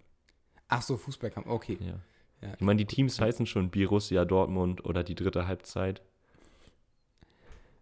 [0.68, 1.48] Ach so, Fußballkampf.
[1.48, 1.78] Okay.
[1.82, 2.00] Ja.
[2.42, 2.54] Ja.
[2.54, 6.02] Ich meine, die Teams heißen schon Borussia Dortmund oder die dritte Halbzeit.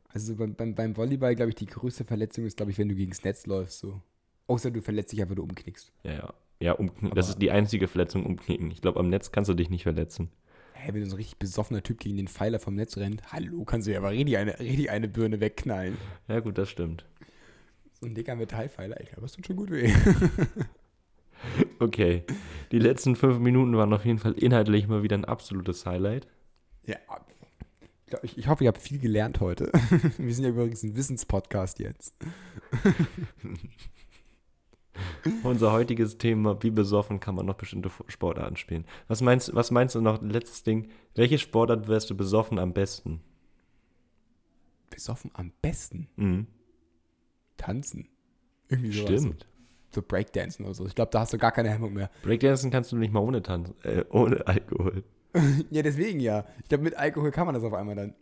[0.09, 2.95] Also beim, beim, beim Volleyball, glaube ich, die größte Verletzung ist, glaube ich, wenn du
[2.95, 3.79] gegens Netz läufst.
[3.79, 4.01] So.
[4.47, 5.91] Außer du verletzt dich einfach, du umknickst.
[6.03, 6.33] Ja, ja.
[6.59, 8.71] Ja, umkn- das ist die einzige Verletzung umknicken.
[8.71, 10.31] Ich glaube, am Netz kannst du dich nicht verletzen.
[10.79, 13.87] Hä, wenn so ein richtig besoffener Typ gegen den Pfeiler vom Netz rennt, hallo, kannst
[13.87, 15.97] du ja aber richtig eine, richtig eine Birne wegknallen.
[16.27, 17.05] Ja, gut, das stimmt.
[17.99, 19.91] So ein dicker Metallpfeiler, ich glaube, das tut schon gut weh.
[21.79, 22.23] Okay.
[22.71, 26.27] Die letzten fünf Minuten waren auf jeden Fall inhaltlich mal wieder ein absolutes Highlight.
[26.85, 26.97] ja.
[28.23, 29.69] Ich, ich hoffe, ihr habt viel gelernt heute.
[30.17, 32.15] Wir sind ja übrigens ein Wissenspodcast jetzt.
[35.43, 38.85] Unser heutiges Thema, wie besoffen kann man noch bestimmte Sportarten spielen?
[39.07, 43.21] Was meinst, was meinst du noch, letztes Ding, welche Sportart wärst du besoffen am besten?
[44.89, 46.47] Besoffen am besten Mhm.
[47.57, 48.07] tanzen.
[48.69, 49.21] Irgendwie sowas.
[49.21, 49.47] Stimmt.
[49.91, 50.85] So Breakdancen oder so.
[50.85, 52.09] Ich glaube, da hast du gar keine Hemmung mehr.
[52.23, 55.03] Breakdancen kannst du nicht mal ohne Tanz, äh, ohne Alkohol.
[55.69, 56.45] Ja, deswegen ja.
[56.63, 58.15] Ich glaube, mit Alkohol kann man das auf einmal dann.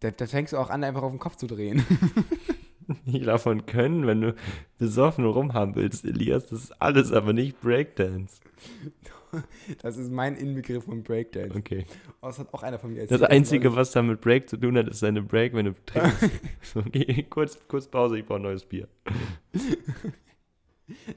[0.00, 1.84] Da, da fängst du auch an, einfach auf den Kopf zu drehen.
[3.04, 4.34] Nicht davon können, wenn du
[4.78, 8.40] besoffen rumhampelst, Elias, das ist alles aber nicht Breakdance.
[9.82, 11.58] Das ist mein Inbegriff von Breakdance.
[11.58, 11.86] Okay.
[12.22, 13.32] Oh, das hat auch einer von mir Das erzählt.
[13.32, 16.30] Einzige, was da mit Break zu tun hat, ist eine Break, wenn du trinkst.
[16.62, 18.86] so, okay, kurz, kurz Pause, ich brauche ein neues Bier.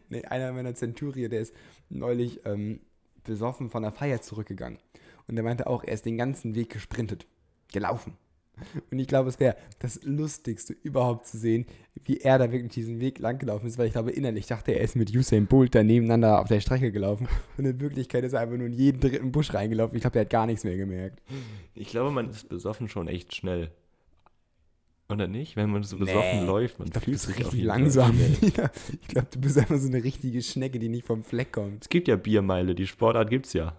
[0.09, 1.53] Nee, einer meiner Zenturier, der ist
[1.89, 2.79] neulich ähm,
[3.23, 4.79] besoffen von der Feier zurückgegangen.
[5.27, 7.27] Und der meinte auch, er ist den ganzen Weg gesprintet.
[7.71, 8.17] Gelaufen.
[8.91, 11.65] Und ich glaube, es wäre das Lustigste überhaupt zu sehen,
[12.05, 14.83] wie er da wirklich diesen Weg langgelaufen ist, weil ich glaube, innerlich dachte er, er
[14.83, 17.27] ist mit Usain Bolt da nebeneinander auf der Strecke gelaufen.
[17.57, 19.95] Und in Wirklichkeit ist er einfach nur in jeden dritten Busch reingelaufen.
[19.95, 21.21] Ich glaube, der hat gar nichts mehr gemerkt.
[21.75, 23.71] Ich glaube, man ist besoffen schon echt schnell.
[25.09, 25.55] Oder nicht?
[25.55, 26.45] Wenn man so besoffen Nee.
[26.45, 28.19] läuft, man Ich glaube, du fühlt sich richtig langsam.
[28.41, 31.83] ich glaube, du bist einfach so eine richtige Schnecke, die nicht vom Fleck kommt.
[31.83, 33.77] Es gibt ja Biermeile, die Sportart gibt's ja.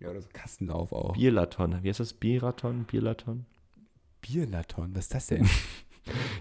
[0.00, 1.14] Ja, oder so Kastenlauf auch.
[1.14, 1.82] Bierlaton.
[1.82, 2.12] Wie heißt das?
[2.12, 2.84] Bieraton?
[2.84, 3.46] Bierlaton?
[4.20, 5.48] Bierlaton, was ist das denn?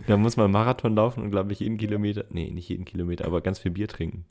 [0.08, 3.42] Da muss man Marathon laufen und, glaube ich, jeden Kilometer, nee, nicht jeden Kilometer, aber
[3.42, 4.24] ganz viel Bier trinken.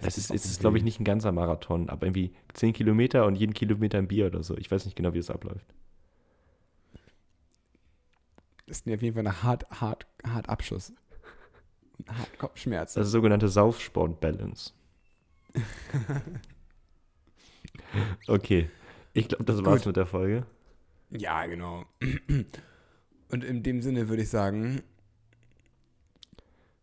[0.00, 3.26] Das ist, auch ist, ist glaube ich, nicht ein ganzer Marathon, aber irgendwie 10 Kilometer
[3.26, 4.56] und jeden Kilometer ein Bier oder so.
[4.56, 5.66] Ich weiß nicht genau, wie es abläuft.
[8.66, 10.92] Das ist mir auf jeden Fall ein hart, hart, hart Abschuss.
[12.06, 13.00] Hart Kopfschmerzen.
[13.00, 14.72] Das ist sogenannte Saufsport-Balance.
[18.26, 18.70] Okay.
[19.12, 19.86] Ich glaube, das war's Gut.
[19.86, 20.46] mit der Folge.
[21.10, 21.84] Ja, genau.
[23.30, 24.82] Und in dem Sinne würde ich sagen,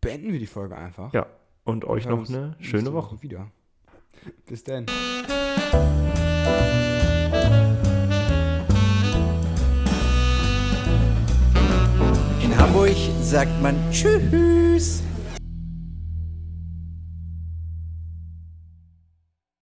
[0.00, 1.12] beenden wir die Folge einfach.
[1.12, 1.26] Ja.
[1.64, 3.20] Und, euch noch eine schöne Woche.
[3.22, 3.50] Wieder.
[4.46, 4.86] Bis dann.
[12.40, 15.02] In Hamburg sagt man Tschüss.